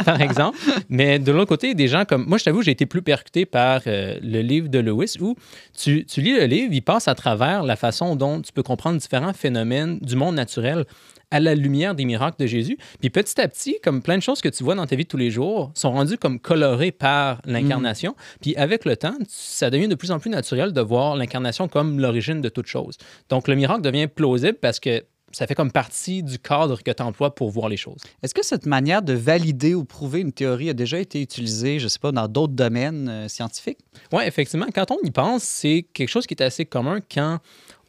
[0.05, 0.57] par exemple.
[0.89, 2.25] Mais de l'autre côté, des gens comme...
[2.25, 5.36] Moi, je t'avoue, j'ai été plus percuté par euh, le livre de Lewis, où
[5.77, 8.99] tu, tu lis le livre, il passe à travers la façon dont tu peux comprendre
[8.99, 10.86] différents phénomènes du monde naturel
[11.34, 12.77] à la lumière des miracles de Jésus.
[12.99, 15.09] Puis petit à petit, comme plein de choses que tu vois dans ta vie de
[15.09, 18.15] tous les jours, sont rendues comme colorées par l'incarnation.
[18.39, 21.99] Puis avec le temps, ça devient de plus en plus naturel de voir l'incarnation comme
[21.99, 22.99] l'origine de toute chose.
[23.29, 25.03] Donc le miracle devient plausible parce que
[25.34, 28.01] ça fait comme partie du cadre que tu emploies pour voir les choses.
[28.21, 31.86] Est-ce que cette manière de valider ou prouver une théorie a déjà été utilisée, je
[31.86, 33.79] ne sais pas, dans d'autres domaines euh, scientifiques?
[34.11, 37.39] Oui, effectivement, quand on y pense, c'est quelque chose qui est assez commun quand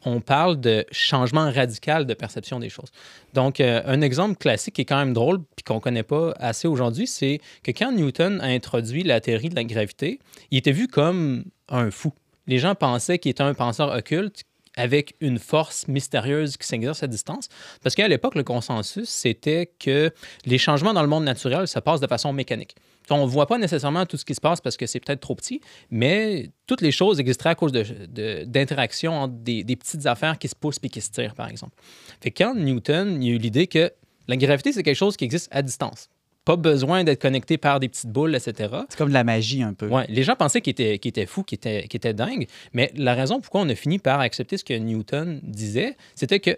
[0.05, 2.91] on parle de changement radical de perception des choses.
[3.33, 6.33] Donc, euh, un exemple classique qui est quand même drôle puis qu'on ne connaît pas
[6.39, 10.19] assez aujourd'hui, c'est que quand Newton a introduit la théorie de la gravité,
[10.51, 12.13] il était vu comme un fou.
[12.47, 14.43] Les gens pensaient qu'il était un penseur occulte
[14.77, 17.49] avec une force mystérieuse qui s'exerce à distance.
[17.81, 20.11] Parce qu'à l'époque, le consensus, c'était que
[20.45, 22.75] les changements dans le monde naturel se passent de façon mécanique.
[23.09, 25.35] On ne voit pas nécessairement tout ce qui se passe parce que c'est peut-être trop
[25.35, 30.37] petit, mais toutes les choses existeraient à cause d'interactions de, entre des, des petites affaires
[30.37, 31.73] qui se poussent puis qui se tirent, par exemple.
[32.21, 33.91] Fait que quand Newton il a eu l'idée que
[34.27, 36.09] la gravité, c'est quelque chose qui existe à distance.
[36.45, 38.69] Pas besoin d'être connecté par des petites boules, etc.
[38.89, 39.87] C'est comme de la magie un peu.
[39.87, 43.41] Ouais, les gens pensaient qu'il était, fou, qu'il était, qu'il était dingue, mais la raison
[43.41, 46.55] pourquoi on a fini par accepter ce que Newton disait, c'était que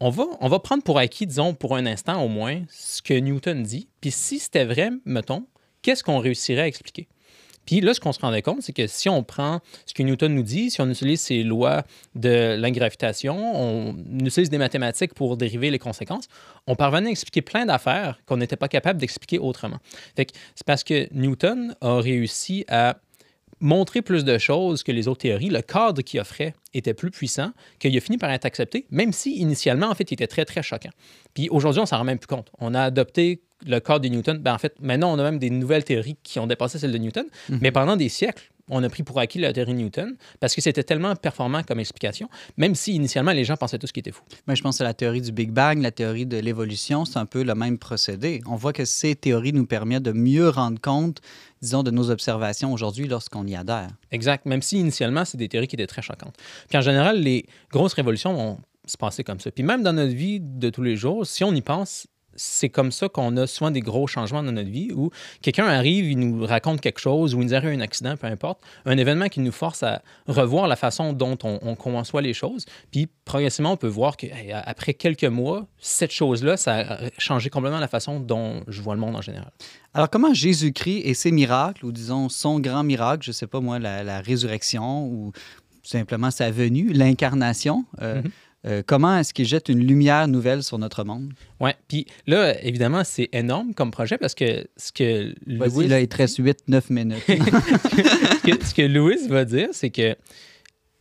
[0.00, 3.14] on va, on va prendre pour acquis, disons, pour un instant au moins, ce que
[3.14, 5.46] Newton dit, puis si c'était vrai, mettons,
[5.82, 7.08] qu'est-ce qu'on réussirait à expliquer?
[7.66, 10.34] Puis là, ce qu'on se rendait compte, c'est que si on prend ce que Newton
[10.34, 15.36] nous dit, si on utilise ses lois de la gravitation, on utilise des mathématiques pour
[15.36, 16.26] dériver les conséquences,
[16.66, 19.78] on parvenait à expliquer plein d'affaires qu'on n'était pas capable d'expliquer autrement.
[20.16, 22.96] Fait que c'est parce que Newton a réussi à
[23.60, 25.48] montrer plus de choses que les autres théories.
[25.48, 29.36] Le cadre qu'il offrait était plus puissant, qu'il a fini par être accepté, même si
[29.36, 30.90] initialement, en fait, il était très, très choquant.
[31.32, 32.50] Puis aujourd'hui, on s'en rend même plus compte.
[32.58, 34.38] On a adopté le cadre de Newton.
[34.38, 36.98] Ben, en fait, maintenant, on a même des nouvelles théories qui ont dépassé celle de
[36.98, 40.54] Newton, mais pendant des siècles, on a pris pour acquis la théorie de Newton parce
[40.54, 44.00] que c'était tellement performant comme explication, même si initialement les gens pensaient tout ce qui
[44.00, 44.22] était fou.
[44.46, 47.26] Mais je pense que la théorie du Big Bang, la théorie de l'évolution, c'est un
[47.26, 48.40] peu le même procédé.
[48.46, 51.20] On voit que ces théories nous permettent de mieux rendre compte,
[51.60, 53.90] disons, de nos observations aujourd'hui lorsqu'on y adhère.
[54.10, 56.36] Exact, même si initialement, c'est des théories qui étaient très choquantes.
[56.68, 59.50] Puis en général, les grosses révolutions vont se passer comme ça.
[59.50, 62.06] Puis même dans notre vie de tous les jours, si on y pense,
[62.36, 65.10] c'est comme ça qu'on a souvent des gros changements dans notre vie où
[65.40, 68.60] quelqu'un arrive, il nous raconte quelque chose ou il nous arrive un accident, peu importe,
[68.84, 72.64] un événement qui nous force à revoir la façon dont on, on conçoit les choses.
[72.90, 77.88] Puis progressivement, on peut voir qu'après quelques mois, cette chose-là, ça a changé complètement la
[77.88, 79.50] façon dont je vois le monde en général.
[79.94, 83.60] Alors, comment Jésus-Christ et ses miracles, ou disons son grand miracle, je ne sais pas
[83.60, 85.32] moi, la, la, résurrection ou
[85.82, 88.30] simplement sa venue, l'incarnation, euh, mm -hmm.
[88.64, 91.32] Euh, comment est-ce qu'il jette une lumière nouvelle sur notre monde?
[91.60, 95.88] Oui, puis là, évidemment, c'est énorme comme projet parce que ce que Louis...
[95.88, 97.22] là, il te reste 8-9 minutes.
[97.26, 100.16] ce, que, ce que Louis va dire, c'est que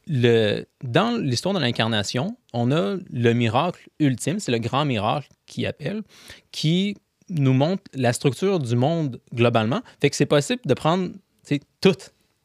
[0.07, 5.65] le, dans l'histoire de l'incarnation, on a le miracle ultime, c'est le grand miracle qui
[5.65, 6.01] appelle,
[6.51, 6.97] qui
[7.29, 9.81] nous montre la structure du monde globalement.
[10.01, 11.11] Fait que c'est possible de prendre
[11.79, 11.95] tout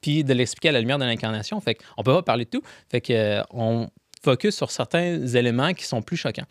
[0.00, 1.60] puis de l'expliquer à la lumière de l'incarnation.
[1.60, 2.62] Fait qu'on peut pas parler de tout.
[2.88, 3.88] Fait que euh, on
[4.26, 6.46] focus sur certains éléments qui sont plus choquants.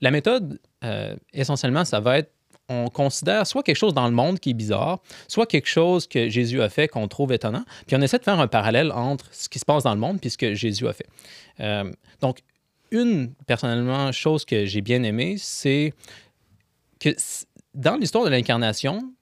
[0.00, 2.32] La méthode, euh, essentiellement, ça va être
[2.72, 6.28] on considère soit quelque chose dans le monde qui est bizarre, soit quelque chose que
[6.28, 9.48] Jésus a fait qu'on trouve étonnant, puis on essaie de faire un parallèle entre ce
[9.48, 11.08] qui se passe dans le monde et ce que Jésus a fait.
[11.58, 11.90] Euh,
[12.20, 12.38] donc,
[12.92, 15.92] une, personnellement, chose que j'ai bien aimée, c'est
[17.00, 17.10] que
[17.74, 19.12] dans l'histoire de l'incarnation,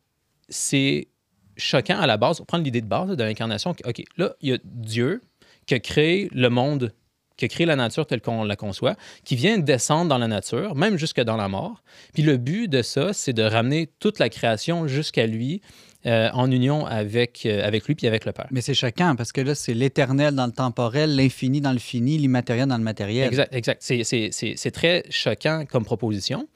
[0.50, 1.08] c'est
[1.56, 4.52] choquant à la base, on prend l'idée de base de l'incarnation, OK, là, il y
[4.52, 5.22] a Dieu
[5.64, 6.92] qui a créé le monde
[7.38, 10.74] qui a créé la nature telle qu'on la conçoit, qui vient descendre dans la nature,
[10.74, 11.82] même jusque dans la mort.
[12.12, 15.62] Puis le but de ça, c'est de ramener toute la création jusqu'à lui.
[16.06, 18.46] Euh, en union avec, euh, avec lui puis avec le Père.
[18.52, 22.18] Mais c'est choquant parce que là, c'est l'éternel dans le temporel, l'infini dans le fini,
[22.18, 23.26] l'immatériel dans le matériel.
[23.26, 23.82] Exact, exact.
[23.82, 26.48] C'est très choquant comme proposition.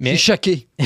[0.00, 0.16] Mais...
[0.16, 0.68] Je suis choqué.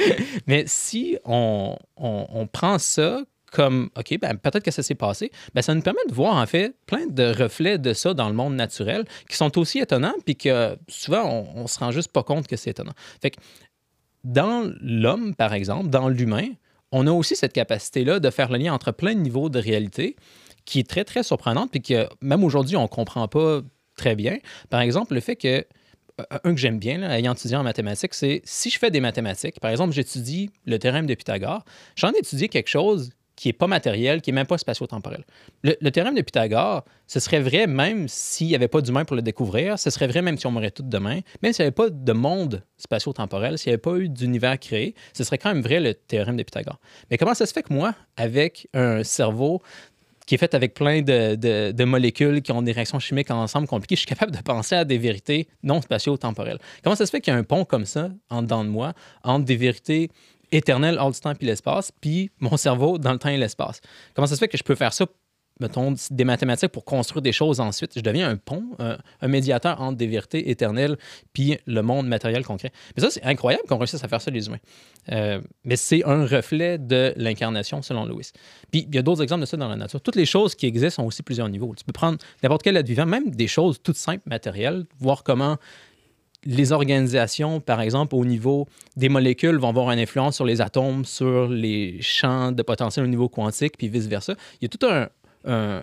[0.46, 5.30] mais si on, on, on prend ça comme, OK, ben, peut-être que ça s'est passé,
[5.54, 8.34] ben, ça nous permet de voir en fait plein de reflets de ça dans le
[8.34, 12.22] monde naturel qui sont aussi étonnants, puis que souvent, on, ne se rend juste pas
[12.22, 12.92] compte que c'est étonnant.
[13.20, 13.40] Fait que
[14.24, 16.48] dans l'homme, par exemple, dans l'humain,
[16.92, 20.16] on a aussi cette capacité-là de faire le lien entre plein de niveaux de réalité
[20.64, 23.60] qui est très, très surprenante, puis que même aujourd'hui, on ne comprend pas
[23.96, 24.38] très bien.
[24.70, 25.64] Par exemple, le fait que
[26.30, 29.60] un que j'aime bien, là, ayant étudié en mathématiques, c'est si je fais des mathématiques,
[29.60, 33.68] par exemple, j'étudie le théorème de Pythagore, j'en ai étudié quelque chose qui n'est pas
[33.68, 35.24] matériel, qui n'est même pas spatio-temporel.
[35.62, 39.22] Le, théorème de Pythagore, ce serait vrai même s'il n'y avait pas d'humain pour le
[39.22, 41.88] découvrir, ce serait vrai même si on mourait tout demain, même s'il n'y avait pas
[41.88, 45.78] de monde spatio-temporel, s'il n'y avait pas eu d'univers créé, ce serait quand même vrai
[45.78, 46.80] le théorème de Pythagore.
[47.10, 49.62] Mais comment ça se fait que moi, avec un cerveau
[50.26, 51.36] qui est fait avec plein de,
[51.70, 54.84] de, molécules qui ont des réactions chimiques ensemble compliquées, je suis capable de penser à
[54.84, 56.58] des vérités non spatio-temporelles.
[56.82, 58.92] Comment ça se fait qu'il y a un pont comme ça en dedans de moi
[59.22, 60.10] entre des vérités
[60.52, 63.80] éternel hors du temps et l'espace, puis mon cerveau dans le temps et l'espace.
[64.14, 65.06] Comment ça se fait que je peux faire ça,
[65.60, 67.92] mettons, des mathématiques pour construire des choses ensuite?
[67.96, 70.96] Je deviens un pont, un, un médiateur entre des vérités éternelles
[71.32, 72.70] puis le monde matériel concret.
[72.96, 74.58] Mais ça, c'est incroyable qu'on réussisse à faire ça, les humains.
[75.10, 78.32] Euh, mais c'est un reflet de l'incarnation, selon Lewis.
[78.70, 80.00] Puis il y a d'autres exemples de ça dans la nature.
[80.00, 81.74] Toutes les choses qui existent ont aussi plusieurs niveaux.
[81.76, 85.56] Tu peux prendre n'importe quel être vivant, même des choses toutes simples, matérielles, voir comment
[86.44, 88.66] les organisations, par exemple, au niveau
[88.96, 93.08] des molécules, vont avoir une influence sur les atomes, sur les champs de potentiel au
[93.08, 94.34] niveau quantique, puis vice-versa.
[94.60, 95.08] Il y a tout un,
[95.44, 95.82] un,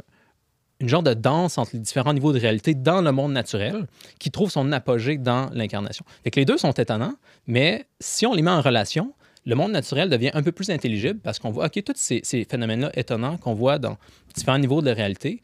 [0.80, 3.88] une genre de danse entre les différents niveaux de réalité dans le monde naturel
[4.20, 6.06] qui trouve son apogée dans l'incarnation.
[6.34, 7.16] Les deux sont étonnants,
[7.48, 9.14] mais si on les met en relation,
[9.46, 12.46] le monde naturel devient un peu plus intelligible parce qu'on voit, OK, tous ces, ces
[12.46, 13.98] phénomènes-là étonnants qu'on voit dans
[14.34, 15.42] différents niveaux de réalité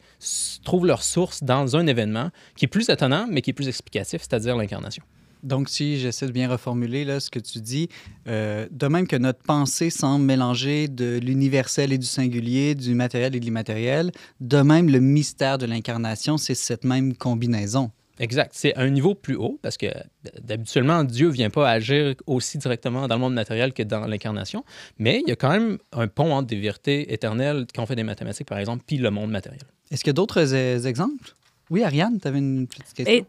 [0.64, 4.22] trouvent leur source dans un événement qui est plus étonnant, mais qui est plus explicatif,
[4.22, 5.02] c'est-à-dire l'incarnation.
[5.42, 7.88] Donc, si j'essaie de bien reformuler là, ce que tu dis,
[8.28, 13.34] euh, de même que notre pensée semble mélanger de l'universel et du singulier, du matériel
[13.34, 17.90] et de l'immatériel, de même le mystère de l'incarnation, c'est cette même combinaison.
[18.18, 18.52] Exact.
[18.54, 19.86] C'est un niveau plus haut parce que
[20.42, 24.64] d'habituellement, Dieu ne vient pas agir aussi directement dans le monde matériel que dans l'incarnation,
[24.98, 27.96] mais il y a quand même un pont entre des vérités éternelles quand on fait
[27.96, 29.62] des mathématiques, par exemple, puis le monde matériel.
[29.90, 31.34] Est-ce qu'il y a d'autres euh, exemples?
[31.70, 33.14] Oui, Ariane, tu avais une petite question.
[33.14, 33.24] Et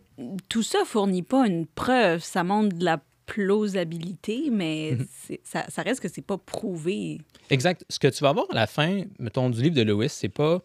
[0.49, 2.21] tout ça fournit pas une preuve.
[2.21, 5.39] Ça montre de la plausibilité, mais -hmm.
[5.43, 7.21] ça, ça, reste que c'est pas prouvé.
[7.49, 7.85] Exact.
[7.89, 10.61] Ce que tu vas avoir à la fin, mettons, du livre de Lewis, c'est pas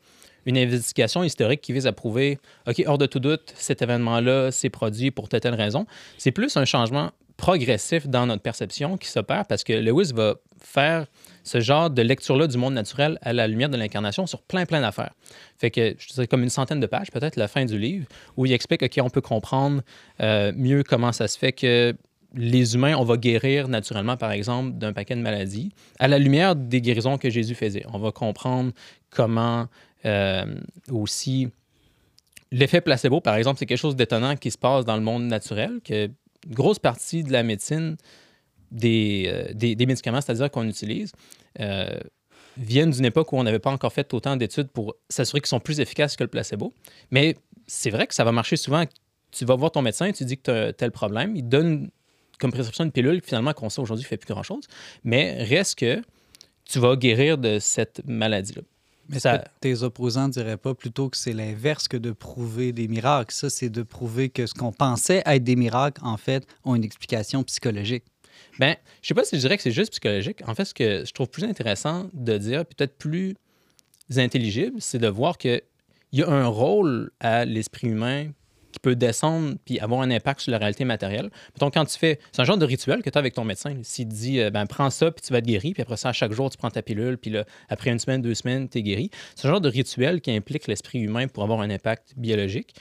[0.49, 4.71] une investigation historique qui vise à prouver, OK, hors de tout doute, cet événement-là s'est
[4.71, 5.87] produit pour telle, telle raison.
[6.17, 11.07] C'est plus un changement progressif dans notre perception qui s'opère parce que Lewis va faire
[11.45, 14.81] ce genre de lecture-là du monde naturel à la lumière de l'incarnation sur plein, plein
[14.81, 15.13] d'affaires.
[15.59, 18.07] Fait que je dirais comme une centaine de pages, peut-être la fin du livre,
[18.39, 19.83] où il explique, OK, on peut comprendre
[20.21, 21.95] euh, mieux comment ça se fait que
[22.35, 26.57] les humains, on va guérir naturellement, par exemple, d'un paquet de maladies, à la lumière
[26.57, 27.85] des guérisons que Jésus faisait.
[27.93, 28.73] On va comprendre
[29.11, 29.67] comment
[30.91, 31.49] aussi
[32.51, 35.81] l'effet placebo, par exemple, c'est quelque chose d'étonnant qui se passe dans le monde naturel,
[35.85, 36.11] que
[36.47, 37.97] grosse partie de la médecine,
[38.71, 41.13] des, euh, des, médicaments, c'est-à-dire qu'on utilise,
[41.61, 41.99] euh,
[42.57, 45.61] viennent d'une époque où on n'avait pas encore fait autant d'études pour s'assurer qu'ils sont
[45.61, 46.75] plus efficaces que le placebo.
[47.11, 47.37] Mais
[47.67, 48.85] c'est vrai que ça va marcher souvent.
[49.31, 51.91] Tu vas voir ton médecin, tu dis que tu as tel problème, il donne
[52.39, 54.65] comme prescription une pilule, finalement, qu'on sait aujourd'hui, ne fait plus grand-chose.
[55.03, 56.03] Mais reste que
[56.65, 58.63] tu vas guérir de cette maladie-là.
[59.09, 59.45] Mais ça...
[59.61, 63.35] tes opposants ne diraient pas plutôt que c'est l'inverse que de prouver des miracles.
[63.35, 66.85] Ça, c'est de prouver que ce qu'on pensait être des miracles, en fait, ont une
[66.85, 68.05] explication psychologique.
[68.59, 70.43] Ben, je sais pas si je dirais que c'est juste psychologique.
[70.47, 73.35] En fait, ce que je trouve plus intéressant de dire, peut-être plus
[74.17, 75.63] intelligible, c'est de voir qu'il
[76.13, 78.31] y a un rôle à l'esprit humain
[78.79, 81.31] peut descendre puis avoir un impact sur la réalité matérielle.
[81.55, 82.19] Mettons, quand tu fais.
[82.33, 83.75] C'est un genre de rituel que tu as avec ton médecin.
[83.83, 86.11] S'il te dit, euh, ben, prends ça, puis tu vas être guéri, puis après ça,
[86.11, 88.79] à chaque jour, tu prends ta pilule, puis là, après une semaine, deux semaines, tu
[88.79, 89.11] es guéri.
[89.35, 92.75] C'est un genre de rituel qui implique l'esprit humain pour avoir un impact biologique.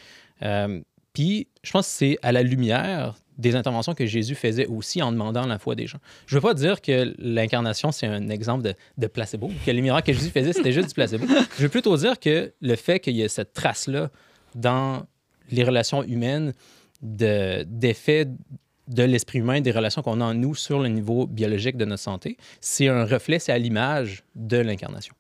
[0.44, 0.82] Euh,
[1.14, 5.12] puis, je pense que c'est à la lumière des interventions que Jésus faisait aussi en
[5.12, 6.00] demandant la foi des gens.
[6.26, 9.82] Je ne veux pas dire que l'incarnation, c'est un exemple de, de, placebo, que les
[9.82, 11.26] miracles que Jésus faisait, c'était juste du placebo.
[11.58, 14.10] Je veux plutôt dire que le fait qu'il y ait cette trace-là
[14.56, 15.06] dans
[15.50, 16.54] les relations humaines,
[17.02, 18.36] d'effet de,
[18.88, 22.04] de l'esprit humain, des relations qu'on a en nous sur le niveau biologique de notre
[22.04, 25.14] santé, c'est un reflet, c'est à l'image de l'incarnation.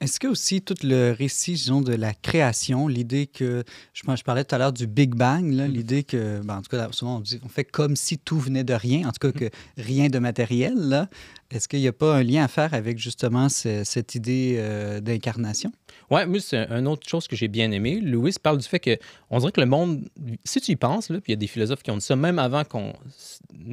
[0.00, 4.44] Est-ce que aussi tout le récit, disons, de la création, l'idée que, je, je parlais
[4.44, 5.66] tout à l'heure du Big Bang, mm-hmm.
[5.66, 8.64] l'idée que, ben, en tout cas, souvent on, dit, on fait comme si tout venait
[8.64, 9.50] de rien, en tout cas mm-hmm.
[9.50, 11.06] que rien de matériel,
[11.50, 15.70] est-ce qu'il n'y a pas un lien à faire avec justement cette idée euh, d'incarnation?
[16.10, 18.00] Oui, moi, c'est une autre chose que j'ai bien aimé.
[18.00, 18.96] Louis parle du fait que
[19.28, 20.08] on dirait que le monde,
[20.44, 22.16] si tu y penses, là, puis il y a des philosophes qui ont dit ça
[22.16, 22.94] même avant qu'on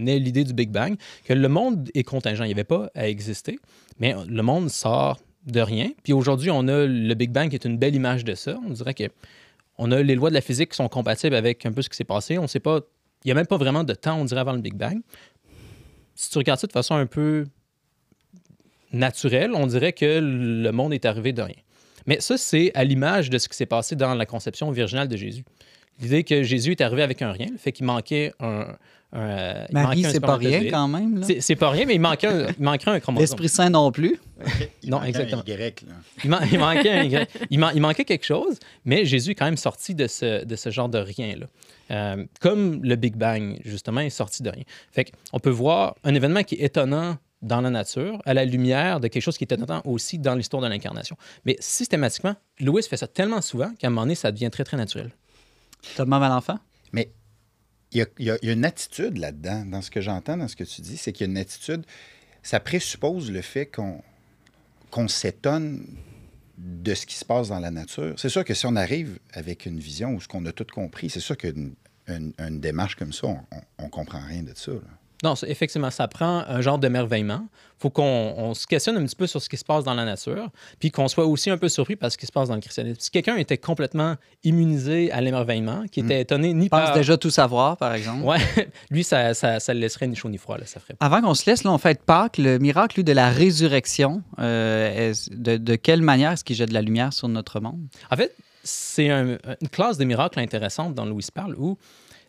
[0.06, 3.08] ait l'idée du Big Bang, que le monde est contingent, il n'y avait pas à
[3.08, 3.60] exister,
[4.00, 5.92] mais le monde sort de rien.
[6.04, 8.58] Puis aujourd'hui, on a le Big Bang qui est une belle image de ça.
[8.66, 9.06] On dirait que
[9.78, 11.96] on a les lois de la physique qui sont compatibles avec un peu ce qui
[11.96, 12.38] s'est passé.
[12.38, 12.80] On sait pas,
[13.24, 15.00] il n'y a même pas vraiment de temps, on dirait, avant le Big Bang.
[16.16, 17.46] Si tu regardes ça de façon un peu
[18.92, 21.56] naturelle, on dirait que le monde est arrivé de rien.
[22.08, 25.18] Mais ça, c'est à l'image de ce qui s'est passé dans la conception virginale de
[25.18, 25.44] Jésus.
[26.00, 28.68] L'idée que Jésus est arrivé avec un rien, le fait qu'il manquait un,
[29.16, 31.24] euh, Marie, c'est pas rien quand même.
[31.40, 33.22] C'est pas rien, mais il manquait un, il manquait un chromosome.
[33.22, 34.20] L'Esprit Saint non plus.
[34.84, 35.44] Il non, exactement.
[35.48, 35.72] Un y,
[36.24, 37.30] il, il, manquait un Y.
[37.50, 40.70] Il, il, manquait quelque chose, mais Jésus est quand même sorti de ce, de ce
[40.70, 41.48] genre de rien-là.
[41.90, 44.64] Euh, comme le Big Bang, justement, est sorti de rien.
[44.92, 49.00] Fait on peut voir un événement qui est étonnant dans la nature, à la lumière
[49.00, 51.16] de quelque chose qui est étonnant aussi dans l'histoire de l'incarnation.
[51.46, 54.76] Mais systématiquement, Louis fait ça tellement souvent qu'à un moment donné, ça devient très, très
[54.76, 55.12] naturel.
[55.96, 56.58] Thomas Malenfant?
[56.92, 57.12] Mais
[57.92, 60.98] il y, a, une attitude là-dedans, dans ce que j'entends, dans ce que tu dis,
[60.98, 61.86] c'est qu'il y a une attitude,
[62.44, 65.86] ça présuppose le fait qu'on s'étonne
[66.58, 68.16] de ce qui se passe dans la nature.
[68.18, 71.10] C'est sûr que si on arrive avec une vision où ce qu'on a tout compris,
[71.10, 71.76] c'est sûr qu'une
[72.08, 73.28] une, démarche comme ça,
[73.78, 74.72] on ne comprend rien de ça.
[75.24, 77.48] Non, effectivement, ça prend un genre d'émerveillement.
[77.78, 80.06] Il faut qu'on se questionne un petit peu sur ce qui se passe dans la
[80.06, 80.50] nature,
[80.80, 83.00] puis qu'on soit aussi un peu surpris par ce qui se passe dans le christianisme.
[83.00, 86.22] Si quelqu'un était complètement immunisé à l'émerveillement, qui était mm.
[86.22, 88.22] étonné ni Pense déjà tout savoir, par exemple.
[88.24, 88.38] Oui,
[88.92, 90.58] lui, ça, ça, ça, le laisserait ni chaud ni froid.
[90.58, 93.30] Là, ça ferait Avant qu'on se laisse, là, on fait Pâques, le miracle de la
[93.30, 94.24] résurrection.
[94.40, 97.80] Euh, de, de, quelle manière est-ce qu'il jette de la lumière sur notre monde?
[98.12, 101.78] En fait, c'est un, une classe de miracles intéressante dont Louis parle, où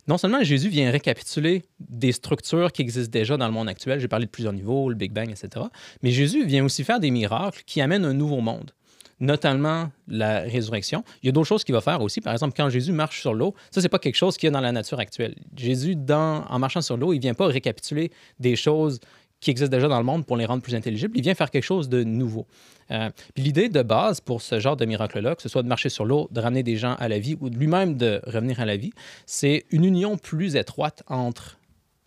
[0.08, 4.08] non seulement Jésus vient récapituler des structures qui existent déjà dans le monde actuel, j'ai
[4.08, 5.66] parlé de plusieurs niveaux, le Big Bang, etc.,
[6.02, 8.72] mais Jésus vient aussi faire des miracles qui amènent un nouveau monde
[9.20, 11.04] notamment la résurrection.
[11.22, 12.20] Il y a d'autres choses qu'il va faire aussi.
[12.20, 14.52] Par exemple, quand Jésus marche sur l'eau, ça, c'est pas quelque chose qu'il y a
[14.52, 15.34] dans la nature actuelle.
[15.56, 19.00] Jésus, en marchant sur l'eau, il vient pas récapituler des choses
[19.40, 21.16] qui existent déjà dans le monde pour les rendre plus intelligibles.
[21.16, 22.46] Il vient faire quelque chose de nouveau.
[22.90, 25.88] Euh, puis l'idée de base pour ce genre de miracle-là, que ce soit de marcher
[25.88, 28.76] sur l'eau, de ramener des gens à la vie ou lui-même de revenir à la
[28.76, 28.92] vie,
[29.26, 31.58] c'est une union plus étroite entre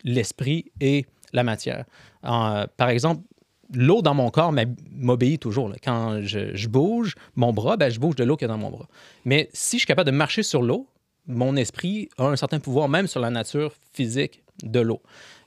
[0.03, 1.85] l'esprit et la matière.
[2.25, 3.21] Euh, par exemple,
[3.73, 4.53] l'eau dans mon corps
[4.91, 5.71] m'obéit toujours.
[5.83, 8.87] Quand je, bouge mon bras, ben, je bouge de l'eau qui est dans mon bras.
[9.25, 10.87] Mais si je suis capable de marcher sur l'eau,
[11.27, 15.01] mon esprit a un certain pouvoir même sur la nature physique de l'eau.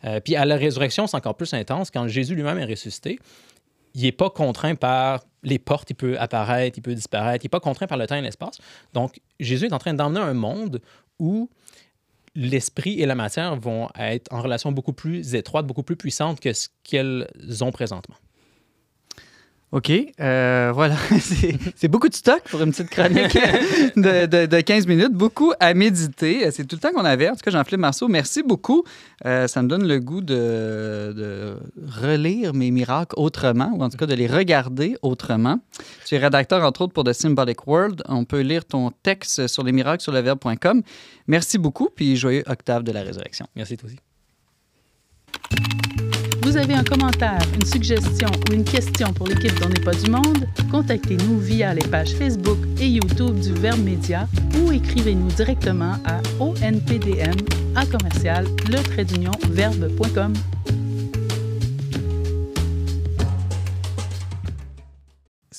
[0.04, 1.90] Euh, puis à la résurrection, c'est encore plus intense.
[1.90, 3.18] Quand Jésus lui-même est ressuscité,
[3.94, 7.50] il n'est pas contraint par les portes, il peut apparaître, il peut disparaître, il n'est
[7.50, 8.58] pas contraint par le temps et l'espace.
[8.92, 10.80] Donc, Jésus est en train d'emmener un monde
[11.18, 11.48] où
[12.34, 16.52] l'esprit et la matière vont être en relation beaucoup plus étroite, beaucoup plus puissante que
[16.52, 17.28] ce qu'elles
[17.60, 18.16] ont présentement.
[19.74, 19.90] OK.
[20.20, 20.94] Euh, voilà.
[21.20, 23.34] C'est- beaucoup de stock pour une petite chronique
[23.96, 25.12] de, de- de 15 minutes.
[25.12, 26.48] Beaucoup à méditer.
[26.52, 27.28] C'est tout le temps qu'on avait.
[27.28, 28.84] En tout cas, Jean-Philippe Marceau, merci beaucoup.
[29.26, 31.56] Euh, ça me donne le goût de, de
[32.00, 35.58] relire mes miracles autrement, ou en tout cas de les regarder autrement.
[36.06, 38.02] Tu es rédacteur, entre autres, pour The Symbolic World.
[38.08, 40.82] On peut lire ton texte sur les miracles sur le verbe.com.
[41.26, 43.46] Merci beaucoup, puis joyeux octave de la résurrection.
[43.56, 43.98] Merci, toi aussi.
[46.54, 50.08] Vous avez un commentaire, une suggestion ou une question pour l'équipe d'On n'est pas du
[50.08, 50.46] monde?
[50.70, 54.28] Contactez-nous via les pages Facebook et YouTube du Verbe Média
[54.60, 57.34] ou écrivez-nous directement à onpdm
[57.74, 58.46] à commercial.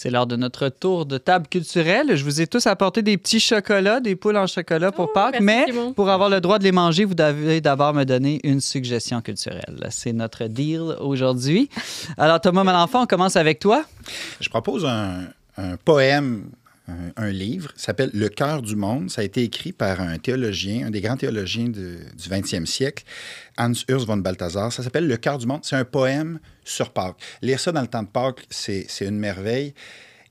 [0.05, 2.15] C'est l'heure de notre tour de table culturelle.
[2.15, 5.39] Je vous ai tous apporté des petits chocolats, des poules en chocolat pour Oh, Pâques,
[5.41, 5.93] merci, mais Simon.
[5.93, 9.87] pour avoir le droit de les manger, vous devez d'abord me donner une suggestion culturelle.
[9.89, 11.71] C'est notre deal aujourd'hui.
[12.19, 13.83] Alors, Thomas Malenfant, on commence avec toi.
[14.39, 15.21] Je propose un,
[15.57, 16.51] un poème,
[16.87, 19.09] un, un livre, s'appelle Le cœur du monde.
[19.09, 23.03] Ça a été écrit par un théologien, un des grands théologiens de- du 20e siècle,
[23.57, 24.71] Hans Urs von Balthasar.
[24.71, 25.61] Ça s'appelle Le cœur du monde.
[25.63, 27.17] C'est un poème sur Pâques.
[27.41, 29.73] Lire ça dans le temps de Pâques, c'est une merveille.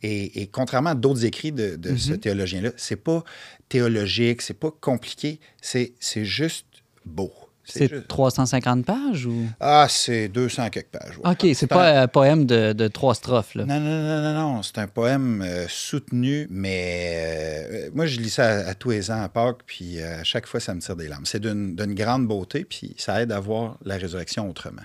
[0.03, 3.25] Et, et contrairement à d'autres écrits de, de ce théologien-là, c'est pas
[3.69, 5.95] théologique, c'est pas compliqué, c'est
[6.25, 6.67] juste
[7.07, 7.33] beau.
[7.65, 9.47] C'est juste- 350 pages ou...
[9.61, 11.19] Ah, c'est 200 quelques pages.
[11.25, 11.31] ouais.
[11.31, 13.55] OK, c'est pas un poème de, de trois strophes.
[13.55, 13.65] Là.
[13.65, 14.63] Non, non, non, non, non.
[14.63, 19.11] C'est un poème euh, soutenu, mais euh, moi, je lis ça à, à tous les
[19.11, 21.25] ans à Pâques, puis euh, à chaque fois, ça me tire des larmes.
[21.27, 24.83] C'est d'une d'une grande beauté, puis ça aide à voir la résurrection autrement.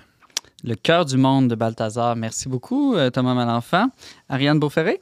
[0.64, 2.16] Le cœur du monde de Balthazar.
[2.16, 3.88] Merci beaucoup, euh, Thomas Malenfant.
[4.28, 5.02] Ariane Beauferré?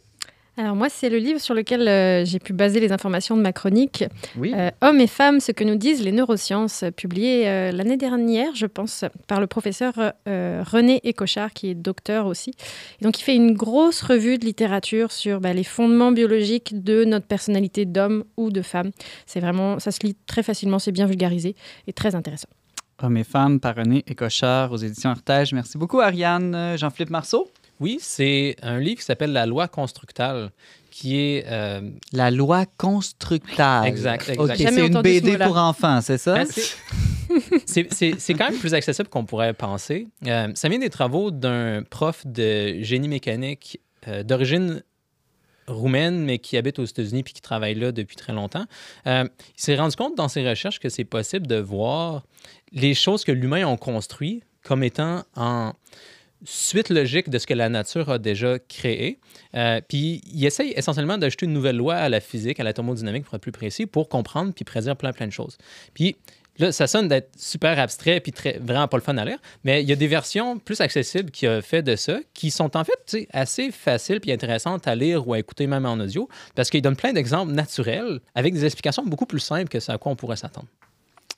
[0.60, 3.54] Alors moi, c'est le livre sur lequel euh, j'ai pu baser les informations de ma
[3.54, 4.06] chronique.
[4.36, 4.54] Oui.
[4.56, 8.66] Euh, Hommes et femmes, ce que nous disent les neurosciences, publié euh, l'année dernière, je
[8.66, 9.94] pense, par le professeur
[10.26, 12.54] René Écochard, qui est docteur aussi.
[13.00, 17.06] Et donc, il fait une grosse revue de littérature sur bah, les fondements biologiques de
[17.06, 18.90] notre personnalité d'homme ou de femme.
[19.28, 21.56] C'est vraiment, ça se lit très facilement, c'est bien vulgarisé
[21.86, 22.50] et très intéressant.
[23.04, 25.54] Hommes et femmes par René Écochard aux éditions Artege.
[25.54, 26.76] Merci beaucoup, Ariane.
[26.78, 27.48] Jean-Philippe Marceau?
[27.80, 30.52] Oui, c'est un livre qui s'appelle La loi constructale,
[30.90, 33.88] qui est euh, La loi constructale.
[33.88, 34.58] Exact, exact.
[34.58, 36.36] C'est une ce BD pour enfants, c'est ça?
[36.36, 36.48] Ben,
[37.66, 40.08] c'est- quand même plus accessible qu'on pourrait penser.
[40.26, 44.82] Euh, ça vient des travaux d'un prof de génie mécanique euh, d'origine
[45.68, 48.66] roumaine, mais qui habite aux États-Unis puis qui travaille là depuis très longtemps.
[49.06, 52.24] Il s'est rendu compte dans ses recherches que c'est possible de voir
[52.72, 55.74] les choses que l'humain a construit comme étant en
[56.44, 59.20] suite logique de ce que la nature a déjà créé.
[59.56, 63.26] Euh, puis il essaye essentiellement d'ajouter une nouvelle loi à la physique, à la thermodynamique
[63.26, 65.58] pour être plus précis, pour comprendre puis prédire plein plein de choses.
[65.94, 66.16] Puis
[66.60, 69.82] là, ça sonne d'être super abstrait puis très, vraiment pas le fun à lire, mais
[69.82, 72.84] il y a des versions plus accessibles qui a fait de ça, qui sont en
[72.84, 76.82] fait assez faciles puis intéressantes à lire ou à écouter même en audio, parce qu'ils
[76.82, 80.16] donnent plein d'exemples naturels avec des explications beaucoup plus simples que ce à quoi on
[80.16, 80.68] pourrait s'attendre.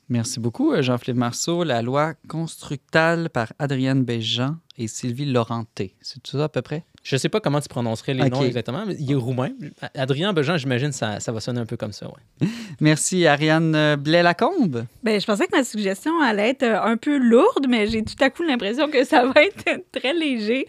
[0.09, 1.63] Merci beaucoup, euh, Jean-Philippe Marceau.
[1.63, 5.95] La loi constructale par Adrienne Béjean et Sylvie Laurenté.
[6.01, 6.83] C'est tout ça à peu près?
[7.03, 9.49] Je sais pas comment tu prononcerais les noms exactement, mais il est roumain.
[9.95, 12.07] Adrien Bejean, j'imagine ça, ça va sonner un peu comme ça.
[12.07, 12.47] Ouais.
[12.81, 14.85] Merci, Ariane euh, Blais-Lacombe.
[15.03, 18.21] Ben, je pensais que ma suggestion allait être euh, un peu lourde, mais j'ai tout
[18.21, 20.65] à coup l'impression que ça va être très léger.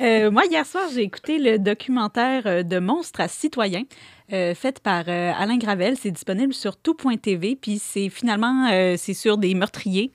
[0.00, 3.84] Euh, moi, hier soir, j'ai écouté le documentaire de Monstres à citoyens.
[4.32, 9.14] Euh, fait par euh, Alain Gravel, c'est disponible sur tout.tv, puis c'est finalement euh, c'est
[9.14, 10.12] sur des meurtriers,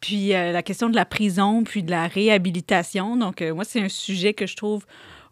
[0.00, 3.16] puis la question de la prison, puis de la réhabilitation.
[3.16, 4.86] Donc moi c'est un sujet que je trouve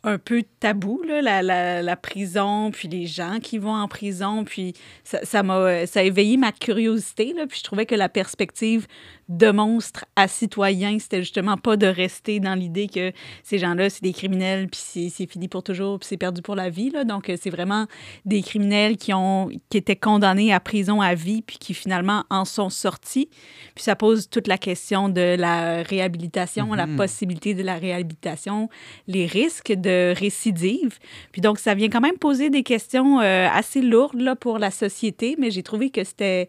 [0.06, 4.44] un peu tabou, là, la, la, la prison, puis les gens qui vont en prison.
[4.44, 4.72] Puis
[5.04, 7.34] ça, ça m'a ça a éveillé ma curiosité.
[7.36, 8.86] Là, puis je trouvais que la perspective
[9.28, 13.10] de monstres à citoyens, c'était justement pas de rester dans l'idée que
[13.42, 16.70] ces gens-là, c'est des criminels, puis c'est fini pour toujours, puis c'est perdu pour la
[16.70, 16.90] vie.
[16.90, 17.02] Là.
[17.02, 17.86] Donc, euh, c'est vraiment
[18.24, 22.44] des criminels qui, ont, qui étaient condamnés à prison à vie, puis qui finalement en
[22.44, 23.28] sont sortis.
[23.74, 26.96] Puis ça pose toute la question de la réhabilitation, la Mhm.
[26.96, 28.68] possibilité de la réhabilitation,
[29.08, 30.98] les risques de récidive.
[31.32, 34.70] Puis donc, ça vient quand même poser des questions euh, assez lourdes là, pour la
[34.70, 36.48] société, mais j'ai trouvé que c'était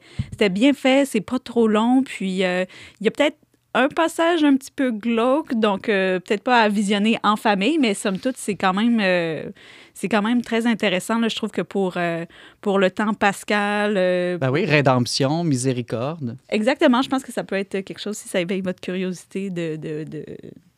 [0.52, 2.66] bien fait, c'est pas trop long, puis euh,
[3.00, 3.38] il y a peut-être
[3.74, 7.94] un passage un petit peu glauque, donc euh, peut-être pas à visionner en famille, mais
[7.94, 9.00] somme toute, c'est quand même...
[9.02, 9.50] euh,
[9.94, 12.26] c'est quand même très intéressant, là, je trouve que pour, euh,
[12.62, 13.96] pour le temps pascal,
[14.40, 16.38] Ben oui, rédemption, miséricorde.
[16.50, 19.76] exactement, je pense que ça peut être quelque chose, si ça éveille votre curiosité, de,
[19.76, 20.24] de, de,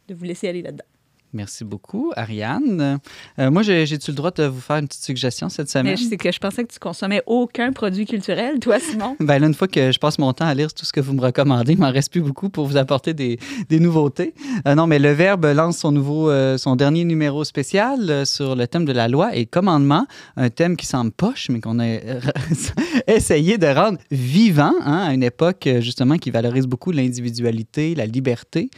[0.07, 0.85] de vous laisser aller là-dedans.
[1.31, 2.99] Merci beaucoup, Ariane.
[3.37, 5.91] Euh, moi, j'ai- j'ai-tu le droit de vous faire une petite suggestion cette semaine?
[5.91, 9.15] Mais je sais que je pensais que tu consommais aucun produit culturel, toi, Simon.
[9.19, 11.13] Ben là, une fois que je passe mon temps à lire tout ce que vous
[11.13, 13.37] me recommandez, il m'en reste plus beaucoup pour vous apporter des,
[13.69, 14.33] des nouveautés.
[14.67, 18.65] Euh, non, mais le Verbe lance son nouveau, euh, son dernier numéro spécial sur le
[18.67, 21.85] thème de la loi et commandement, un thème qui semble poche, mais qu'on a
[23.07, 28.69] essayé de rendre vivant hein, à une époque justement qui valorise beaucoup l'individualité, la liberté.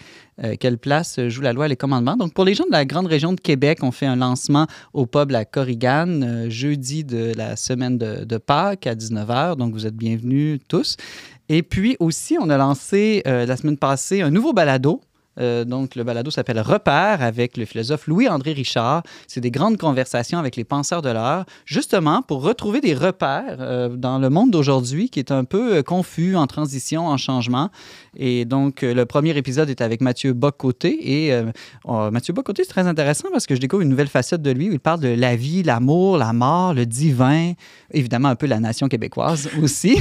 [0.44, 2.16] Euh, quelle place joue la loi et les commandements.
[2.16, 5.06] Donc, pour les gens de la grande région de Québec, on fait un lancement au
[5.06, 9.58] pub La Corrigane euh, jeudi de la semaine de, de Pâques à 19h.
[9.58, 10.96] Donc, vous êtes bienvenus tous.
[11.50, 15.02] Et puis aussi, on a lancé euh, la semaine passée un nouveau balado.
[15.42, 19.04] Euh, donc, le balado s'appelle Repères avec le philosophe Louis-André Richard.
[19.28, 23.90] C'est des grandes conversations avec les penseurs de l'heure, justement pour retrouver des repères euh,
[23.90, 27.70] dans le monde d'aujourd'hui qui est un peu euh, confus, en transition, en changement.
[28.16, 31.28] Et donc, le premier épisode est avec Mathieu Bocoté.
[31.28, 34.52] Et euh, Mathieu Bocoté, c'est très intéressant parce que je découvre une nouvelle facette de
[34.52, 37.54] lui où il parle de la vie, l'amour, la mort, le divin,
[37.92, 39.98] évidemment un peu la nation québécoise aussi,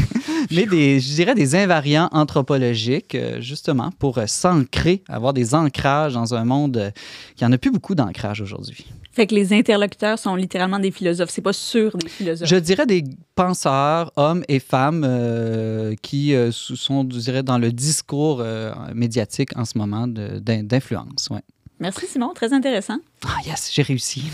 [0.50, 6.14] mais des, je dirais des invariants anthropologiques, euh, justement, pour euh, s'ancrer, avoir des ancrages
[6.14, 6.90] dans un monde euh,
[7.36, 8.86] qui en a plus beaucoup d'ancrage aujourd'hui.
[9.12, 11.30] Fait que les interlocuteurs sont littéralement des philosophes.
[11.30, 12.48] C'est pas sûr des philosophes.
[12.48, 13.02] Je dirais des
[13.34, 19.56] penseurs, hommes et femmes, euh, qui euh, sont, je dirais, dans le discours euh, médiatique
[19.56, 21.28] en ce moment d'influence.
[21.30, 21.42] Ouais.
[21.80, 22.32] Merci, Simon.
[22.34, 22.98] Très intéressant.
[23.26, 24.24] Ah yes, j'ai réussi.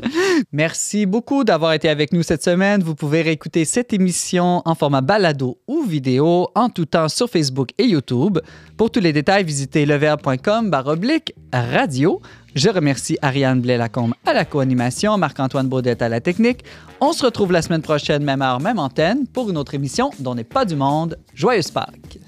[0.52, 2.82] Merci beaucoup d'avoir été avec nous cette semaine.
[2.82, 7.70] Vous pouvez réécouter cette émission en format balado ou vidéo en tout temps sur Facebook
[7.78, 8.38] et YouTube.
[8.76, 12.20] Pour tous les détails, visitez leverbe.com oblique radio.
[12.54, 16.64] Je remercie Ariane Blais-Lacombe à la co-animation, Marc-Antoine Baudette à la technique.
[17.00, 20.34] On se retrouve la semaine prochaine, même heure, même antenne, pour une autre émission dont
[20.34, 21.16] n'est pas du monde.
[21.34, 22.18] Joyeuse Pâques!